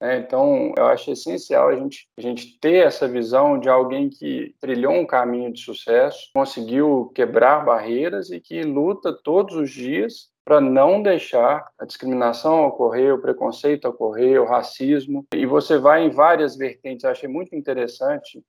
né? 0.00 0.18
Então, 0.18 0.72
eu 0.76 0.86
acho 0.86 1.10
essencial 1.10 1.68
a 1.68 1.76
gente, 1.76 2.08
a 2.16 2.20
gente 2.20 2.58
ter 2.58 2.86
essa 2.86 3.06
visão 3.06 3.58
de 3.58 3.68
alguém 3.68 4.08
que 4.08 4.54
trilhou 4.60 4.94
um 4.94 5.06
caminho 5.06 5.52
de 5.52 5.60
sucesso, 5.60 6.30
conseguiu 6.34 7.12
quebrar 7.14 7.64
barreiras 7.64 8.30
e 8.30 8.40
que 8.40 8.62
luta 8.62 9.12
todos 9.12 9.54
os 9.54 9.70
dias 9.70 10.30
para 10.44 10.60
não 10.60 11.02
deixar 11.02 11.68
a 11.78 11.84
discriminação 11.84 12.64
ocorrer, 12.66 13.14
o 13.14 13.20
preconceito 13.20 13.84
ocorrer, 13.84 14.40
o 14.40 14.46
racismo. 14.46 15.26
E 15.34 15.44
você 15.46 15.78
vai 15.78 16.04
em 16.04 16.10
várias 16.10 16.56
vertentes. 16.56 17.04
Eu 17.04 17.10
achei 17.10 17.28
muito 17.28 17.54
interessante, 17.54 18.42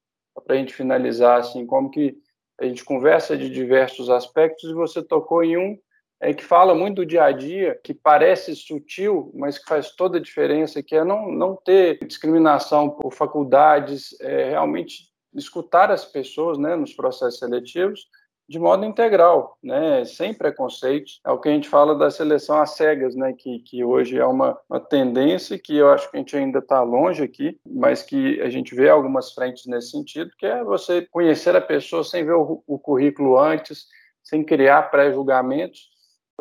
para 0.45 0.55
a 0.55 0.57
gente 0.57 0.73
finalizar, 0.73 1.39
assim, 1.39 1.65
como 1.65 1.91
que 1.91 2.17
a 2.59 2.65
gente 2.65 2.85
conversa 2.85 3.35
de 3.35 3.49
diversos 3.49 4.09
aspectos 4.09 4.69
e 4.69 4.73
você 4.73 5.03
tocou 5.03 5.43
em 5.43 5.57
um 5.57 5.77
é, 6.21 6.33
que 6.33 6.45
fala 6.45 6.75
muito 6.75 6.97
do 6.97 7.05
dia 7.05 7.23
a 7.23 7.31
dia, 7.31 7.79
que 7.83 7.93
parece 7.93 8.55
sutil, 8.55 9.31
mas 9.33 9.57
que 9.57 9.65
faz 9.65 9.91
toda 9.95 10.19
a 10.19 10.21
diferença, 10.21 10.83
que 10.83 10.95
é 10.95 11.03
não, 11.03 11.31
não 11.31 11.55
ter 11.55 11.97
discriminação 12.05 12.91
por 12.91 13.11
faculdades, 13.11 14.15
é, 14.21 14.51
realmente 14.51 15.09
escutar 15.33 15.89
as 15.89 16.05
pessoas 16.05 16.59
né, 16.59 16.75
nos 16.75 16.93
processos 16.93 17.39
seletivos 17.39 18.05
de 18.51 18.59
modo 18.59 18.83
integral, 18.83 19.57
né, 19.63 20.03
sem 20.03 20.33
preconceitos. 20.33 21.21
É 21.25 21.31
o 21.31 21.39
que 21.39 21.47
a 21.47 21.53
gente 21.53 21.69
fala 21.69 21.95
da 21.95 22.11
seleção 22.11 22.61
às 22.61 22.71
cegas, 22.71 23.15
né, 23.15 23.31
que, 23.31 23.59
que 23.59 23.81
hoje 23.81 24.19
é 24.19 24.25
uma, 24.25 24.59
uma 24.69 24.79
tendência 24.79 25.57
que 25.57 25.77
eu 25.77 25.89
acho 25.89 26.11
que 26.11 26.17
a 26.17 26.19
gente 26.19 26.35
ainda 26.35 26.59
está 26.59 26.83
longe 26.83 27.23
aqui, 27.23 27.57
mas 27.65 28.03
que 28.03 28.41
a 28.41 28.49
gente 28.49 28.75
vê 28.75 28.89
algumas 28.89 29.31
frentes 29.31 29.65
nesse 29.67 29.91
sentido, 29.91 30.31
que 30.37 30.45
é 30.45 30.65
você 30.65 31.07
conhecer 31.09 31.55
a 31.55 31.61
pessoa 31.61 32.03
sem 32.03 32.25
ver 32.25 32.33
o, 32.33 32.61
o 32.67 32.77
currículo 32.77 33.39
antes, 33.39 33.85
sem 34.21 34.43
criar 34.43 34.91
pré-julgamentos, 34.91 35.90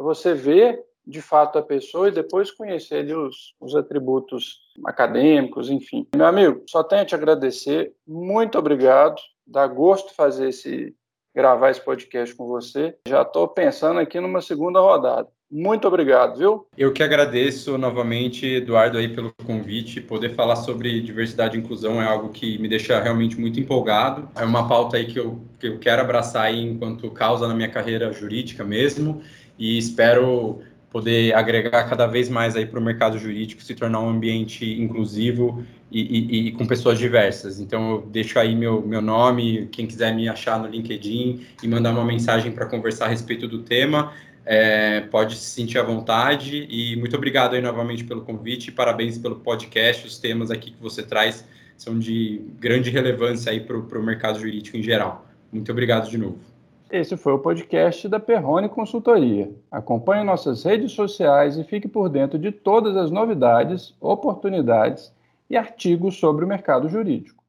você 0.01 0.35
vê 0.35 0.83
de 1.07 1.21
fato 1.21 1.59
a 1.59 1.63
pessoa 1.63 2.09
e 2.09 2.13
depois 2.13 2.51
conhecer 2.51 3.05
os, 3.17 3.55
os 3.61 3.75
atributos 3.75 4.59
acadêmicos, 4.85 5.71
enfim. 5.71 6.07
Meu 6.15 6.27
amigo, 6.27 6.63
só 6.69 6.83
tenho 6.83 7.03
a 7.03 7.05
te 7.05 7.15
agradecer, 7.15 7.93
muito 8.07 8.59
obrigado, 8.59 9.21
dá 9.47 9.67
gosto 9.67 10.15
fazer 10.15 10.49
esse 10.49 10.95
gravar 11.35 11.71
esse 11.71 11.81
podcast 11.81 12.35
com 12.35 12.47
você. 12.47 12.97
Já 13.07 13.23
estou 13.23 13.47
pensando 13.47 14.01
aqui 14.01 14.19
numa 14.19 14.41
segunda 14.41 14.81
rodada. 14.81 15.29
Muito 15.51 15.89
obrigado, 15.89 16.39
viu? 16.39 16.67
Eu 16.77 16.93
que 16.93 17.03
agradeço 17.03 17.77
novamente, 17.77 18.47
Eduardo, 18.47 18.99
aí 18.99 19.09
pelo 19.09 19.33
convite. 19.45 20.01
Poder 20.01 20.35
falar 20.35 20.55
sobre 20.57 21.01
diversidade 21.01 21.57
e 21.57 21.61
inclusão 21.61 22.01
é 22.01 22.07
algo 22.07 22.29
que 22.29 22.57
me 22.59 22.69
deixa 22.69 23.01
realmente 23.01 23.39
muito 23.39 23.59
empolgado. 23.59 24.29
É 24.37 24.45
uma 24.45 24.69
pauta 24.69 24.97
aí 24.97 25.07
que 25.07 25.19
eu, 25.19 25.41
que 25.59 25.67
eu 25.67 25.79
quero 25.81 26.03
abraçar 26.03 26.45
aí 26.45 26.61
enquanto 26.61 27.11
causa 27.11 27.49
na 27.49 27.55
minha 27.55 27.69
carreira 27.69 28.13
jurídica 28.13 28.63
mesmo 28.63 29.23
e 29.61 29.79
espero 29.79 30.61
poder 30.91 31.33
agregar 31.35 31.85
cada 31.89 32.07
vez 32.07 32.29
mais 32.29 32.57
aí 32.57 32.67
para 32.67 32.81
o 32.81 32.83
mercado 32.83 33.17
jurídico, 33.17 33.63
se 33.63 33.77
tornar 33.77 34.01
um 34.01 34.09
ambiente 34.09 34.65
inclusivo 34.81 35.65
e, 35.89 36.01
e, 36.01 36.49
e, 36.49 36.53
com 36.53 36.67
pessoas 36.67 36.99
diversas. 36.99 37.61
Então, 37.61 37.93
eu 37.93 38.01
deixo 38.11 38.41
aí 38.41 38.57
meu, 38.57 38.85
meu 38.85 39.01
nome, 39.01 39.69
quem 39.71 39.87
quiser 39.87 40.13
me 40.13 40.29
achar 40.29 40.59
no 40.59 40.67
LinkedIn 40.67 41.47
e 41.63 41.69
mandar 41.69 41.93
uma 41.93 42.05
mensagem 42.05 42.51
para 42.51 42.67
conversar 42.67 43.05
a 43.05 43.09
respeito 43.09 43.47
do 43.47 43.61
tema 43.61 44.13
é, 44.45 45.03
pode 45.03 45.37
se 45.37 45.51
sentir 45.51 45.79
à 45.79 45.83
vontade 45.83 46.67
e 46.69 46.97
muito 46.97 47.15
obrigado 47.15 47.55
aí 47.55 47.61
novamente 47.61 48.03
pelo 48.03 48.23
convite 48.23 48.73
parabéns 48.73 49.19
pelo 49.19 49.37
podcast. 49.37 50.07
Os 50.07 50.19
temas 50.19 50.51
aqui 50.51 50.73
que 50.73 50.83
você 50.83 51.03
traz 51.03 51.45
são 51.77 51.99
de 51.99 52.43
grande 52.59 52.91
relevância 52.91 53.53
aí 53.53 53.61
para 53.61 53.77
o 53.77 54.03
mercado 54.03 54.39
jurídico 54.39 54.77
em 54.77 54.83
geral. 54.83 55.27
Muito 55.53 55.71
obrigado 55.71 56.11
de 56.11 56.19
novo. 56.19 56.50
Esse 56.91 57.17
foi 57.17 57.33
o 57.33 57.39
podcast 57.39 58.09
da 58.09 58.19
Perrone 58.19 58.69
Consultoria. 58.69 59.49
Acompanhe 59.71 60.25
nossas 60.25 60.65
redes 60.65 60.91
sociais 60.91 61.57
e 61.57 61.63
fique 61.63 61.87
por 61.87 62.09
dentro 62.09 62.37
de 62.37 62.51
todas 62.51 62.97
as 62.97 63.13
novidades, 63.13 63.95
oportunidades 64.01 65.15
e 65.49 65.57
artigos 65.57 66.19
sobre 66.19 66.45
o 66.45 66.49
mercado 66.49 66.89
jurídico. 66.89 67.40